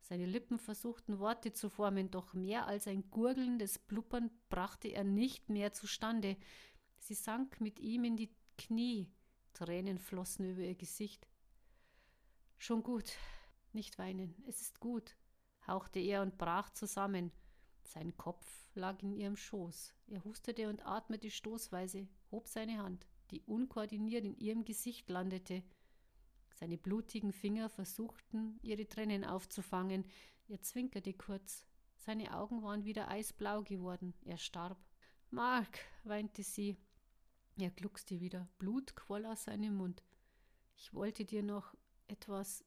[0.00, 5.48] Seine Lippen versuchten Worte zu formen, doch mehr als ein gurgelndes Blubbern brachte er nicht
[5.48, 6.36] mehr zustande.
[6.98, 9.10] Sie sank mit ihm in die Knie,
[9.52, 11.26] Tränen flossen über ihr Gesicht.
[12.56, 13.12] Schon gut,
[13.72, 15.16] nicht weinen, es ist gut,
[15.66, 17.32] hauchte er und brach zusammen.
[17.86, 19.94] Sein Kopf lag in ihrem Schoß.
[20.08, 25.62] Er hustete und atmete stoßweise, hob seine Hand, die unkoordiniert in ihrem Gesicht landete.
[26.54, 30.04] Seine blutigen Finger versuchten, ihre Tränen aufzufangen.
[30.48, 31.66] Er zwinkerte kurz.
[31.96, 34.14] Seine Augen waren wieder eisblau geworden.
[34.24, 34.78] Er starb.
[35.30, 36.76] Mark, weinte sie.
[37.58, 38.48] Er gluckste wieder.
[38.58, 40.02] Blut quoll aus seinem Mund.
[40.76, 41.74] Ich wollte dir noch
[42.06, 42.64] etwas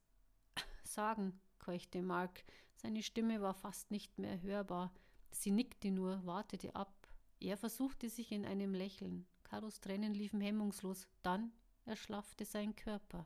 [0.83, 2.43] sagen, keuchte Mark.
[2.75, 4.93] Seine Stimme war fast nicht mehr hörbar.
[5.31, 6.93] Sie nickte nur, wartete ab.
[7.39, 9.25] Er versuchte sich in einem Lächeln.
[9.43, 11.07] Karos Tränen liefen hemmungslos.
[11.23, 11.51] Dann
[11.85, 13.25] erschlaffte sein Körper.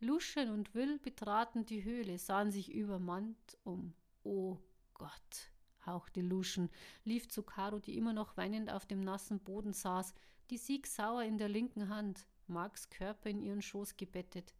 [0.00, 3.94] Luschen und Will betraten die Höhle, sahen sich übermannt um.
[4.24, 4.58] Oh
[4.94, 5.50] Gott,
[5.86, 6.70] hauchte Luschen,
[7.04, 10.12] lief zu Caro, die immer noch weinend auf dem nassen Boden saß,
[10.50, 14.54] die Sieg sauer in der linken Hand, Marks Körper in ihren Schoß gebettet.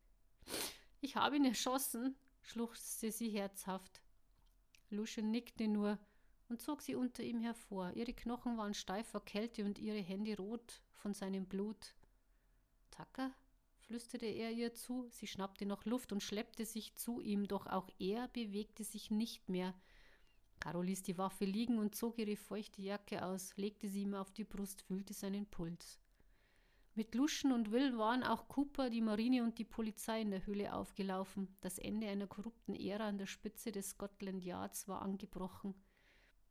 [1.00, 4.00] Ich habe ihn erschossen, schluchzte sie herzhaft.
[4.92, 5.98] Luschen nickte nur
[6.48, 7.92] und zog sie unter ihm hervor.
[7.94, 11.94] Ihre Knochen waren steif vor Kälte und ihre Hände rot von seinem Blut.
[12.90, 13.32] Tucker?
[13.80, 17.90] flüsterte er ihr zu, sie schnappte noch Luft und schleppte sich zu ihm, doch auch
[17.98, 19.74] er bewegte sich nicht mehr.
[20.60, 24.30] Caro ließ die Waffe liegen und zog ihre feuchte Jacke aus, legte sie ihm auf
[24.30, 25.98] die Brust, fühlte seinen Puls.
[26.94, 30.74] Mit Luschen und Will waren auch Cooper, die Marine und die Polizei in der Höhle
[30.74, 31.56] aufgelaufen.
[31.62, 35.74] Das Ende einer korrupten Ära an der Spitze des Scotland Yards war angebrochen.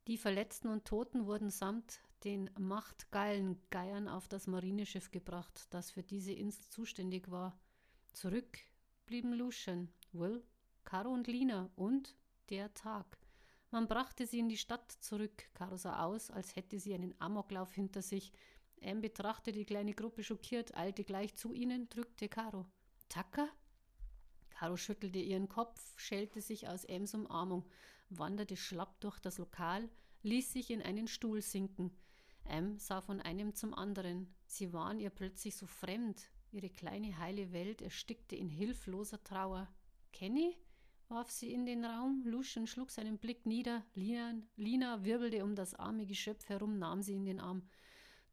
[0.08, 6.02] Die Verletzten und Toten wurden samt den machtgeilen Geiern auf das Marineschiff gebracht, das für
[6.02, 7.56] diese Insel zuständig war.
[8.12, 8.58] Zurück
[9.06, 10.42] blieben Lucian, Will,
[10.82, 12.16] Caro und Lina und
[12.50, 13.16] der Tag.
[13.70, 15.44] Man brachte sie in die Stadt zurück.
[15.54, 18.32] Caro sah aus, als hätte sie einen Amoklauf hinter sich.
[18.82, 22.66] Em betrachtete die kleine Gruppe schockiert, eilte gleich zu ihnen, drückte Caro.
[23.08, 23.48] Tucker?
[24.50, 27.64] Caro schüttelte ihren Kopf, schälte sich aus Ems Umarmung,
[28.10, 29.88] wanderte schlapp durch das Lokal,
[30.22, 31.96] ließ sich in einen Stuhl sinken.
[32.44, 34.34] Em sah von einem zum anderen.
[34.46, 36.30] Sie waren ihr plötzlich so fremd.
[36.50, 39.68] Ihre kleine heile Welt erstickte in hilfloser Trauer.
[40.12, 40.58] Kenny?
[41.08, 42.24] warf sie in den Raum.
[42.24, 43.84] Lucian schlug seinen Blick nieder.
[43.94, 47.62] Lina, Lina wirbelte um das arme Geschöpf herum, nahm sie in den Arm.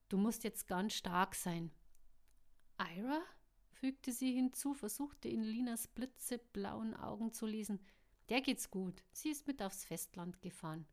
[0.10, 1.72] Du musst jetzt ganz stark sein.
[2.80, 3.22] Ira?
[3.72, 7.80] fügte sie hinzu, versuchte in Linas blitzeblauen Augen zu lesen.
[8.28, 9.04] Der geht's gut.
[9.14, 10.86] Sie ist mit aufs Festland gefahren.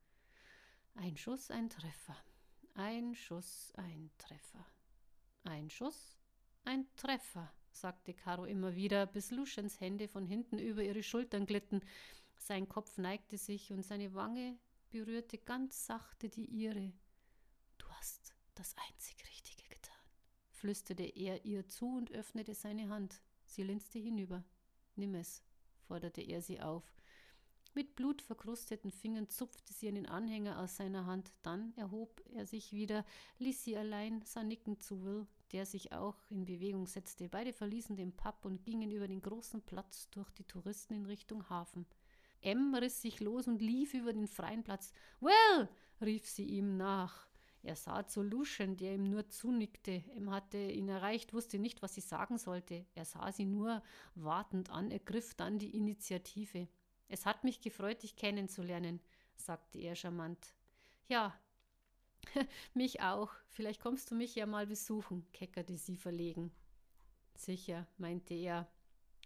[0.94, 2.16] Ein Schuss, ein Treffer.
[2.74, 4.64] Ein Schuss, ein Treffer.
[5.44, 6.16] Ein Schuss,
[6.64, 11.80] ein Treffer, sagte Caro immer wieder, bis Luciens Hände von hinten über ihre Schultern glitten.
[12.36, 14.58] Sein Kopf neigte sich und seine Wange
[14.90, 16.92] berührte ganz sachte die ihre.
[18.56, 19.94] Das einzig Richtige getan,
[20.50, 23.20] flüsterte er ihr zu und öffnete seine Hand.
[23.44, 24.42] Sie linste hinüber.
[24.94, 25.42] Nimm es,
[25.86, 26.82] forderte er sie auf.
[27.74, 33.04] Mit blutverkrusteten Fingern zupfte sie einen Anhänger aus seiner Hand, dann erhob er sich wieder,
[33.38, 37.28] ließ sie allein, sah nickend zu Will, der sich auch in Bewegung setzte.
[37.28, 41.50] Beide verließen den Pub und gingen über den großen Platz durch die Touristen in Richtung
[41.50, 41.84] Hafen.
[42.40, 44.94] M riss sich los und lief über den freien Platz.
[45.20, 45.68] Will!
[46.00, 47.28] rief sie ihm nach.
[47.66, 50.04] Er sah zu Lucian, der ihm nur zunickte.
[50.14, 52.86] M hatte ihn erreicht, wusste nicht, was sie sagen sollte.
[52.94, 53.82] Er sah sie nur
[54.14, 56.68] wartend an, ergriff dann die Initiative.
[57.08, 59.00] Es hat mich gefreut, dich kennenzulernen,
[59.34, 60.54] sagte er charmant.
[61.08, 61.36] Ja,
[62.74, 63.32] mich auch.
[63.48, 66.52] Vielleicht kommst du mich ja mal besuchen, keckerte sie verlegen.
[67.34, 68.70] Sicher, meinte er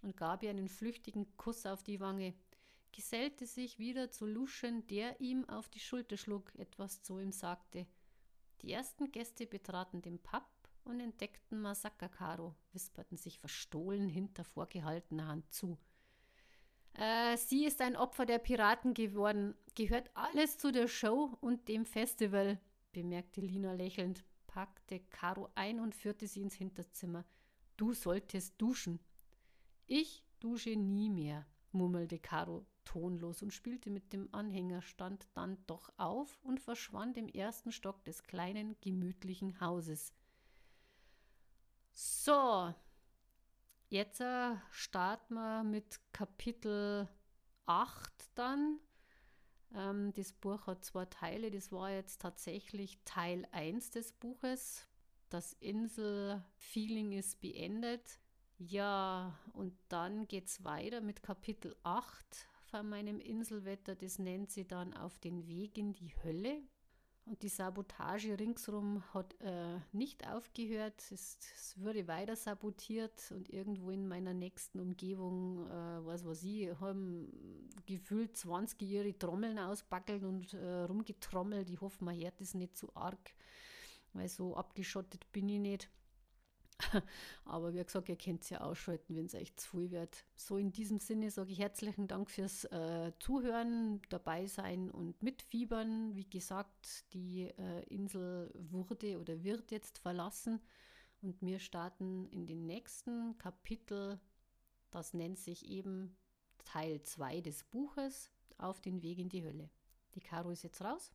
[0.03, 2.33] und gab ihr einen flüchtigen Kuss auf die Wange,
[2.91, 7.87] gesellte sich wieder zu Luschen, der ihm auf die Schulter schlug, etwas zu ihm sagte.
[8.63, 10.45] Die ersten Gäste betraten den Pub,
[10.85, 15.79] und entdeckten Masaka Karo, wisperten sich verstohlen hinter vorgehaltener Hand zu.
[16.95, 19.55] Äh, sie ist ein Opfer der Piraten geworden.
[19.75, 22.61] Gehört alles zu der Show und dem Festival,
[22.93, 27.25] bemerkte Lina lächelnd, packte Caro ein und führte sie ins Hinterzimmer.
[27.77, 28.99] Du solltest duschen.
[29.87, 36.41] Ich dusche nie mehr, murmelte Caro tonlos und spielte mit dem Anhängerstand dann doch auf
[36.43, 40.13] und verschwand im ersten Stock des kleinen, gemütlichen Hauses.
[41.93, 42.75] So,
[43.91, 47.09] Jetzt äh, starten wir mit Kapitel
[47.67, 48.79] 8 dann.
[49.75, 51.51] Ähm, das Buch hat zwei Teile.
[51.51, 54.87] Das war jetzt tatsächlich Teil 1 des Buches.
[55.29, 58.21] Das Insel-Feeling ist beendet.
[58.59, 63.95] Ja, und dann geht es weiter mit Kapitel 8 von meinem Inselwetter.
[63.95, 66.63] Das nennt sie dann Auf den Weg in die Hölle.
[67.27, 71.01] Und die Sabotage ringsherum hat äh, nicht aufgehört.
[71.13, 76.71] Es, es, wurde weiter sabotiert und irgendwo in meiner nächsten Umgebung, äh, was weiß ich,
[76.81, 81.71] haben gefühlt 20 ihre Trommeln ausbackelt und äh, rumgetrommelt.
[81.71, 83.35] Ich hoffe, man hört das nicht zu arg,
[84.13, 85.91] weil so abgeschottet bin ich nicht.
[87.45, 90.25] Aber wie gesagt, ihr könnt es ja ausschalten, wenn es echt zu viel wird.
[90.35, 96.15] So in diesem Sinne sage ich herzlichen Dank fürs äh, Zuhören, dabei sein und mitfiebern.
[96.15, 100.61] Wie gesagt, die äh, Insel wurde oder wird jetzt verlassen
[101.23, 104.19] und wir starten in den nächsten Kapitel.
[104.91, 106.17] Das nennt sich eben
[106.65, 109.71] Teil 2 des Buches auf den Weg in die Hölle.
[110.15, 111.13] Die Caro ist jetzt raus.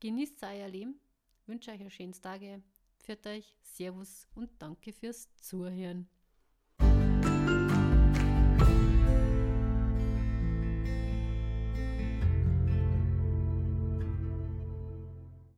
[0.00, 1.00] Genießt euer Leben.
[1.46, 2.62] Wünsche euch ein schönes Tage.
[3.06, 6.08] Für euch, Servus und danke fürs Zuhören.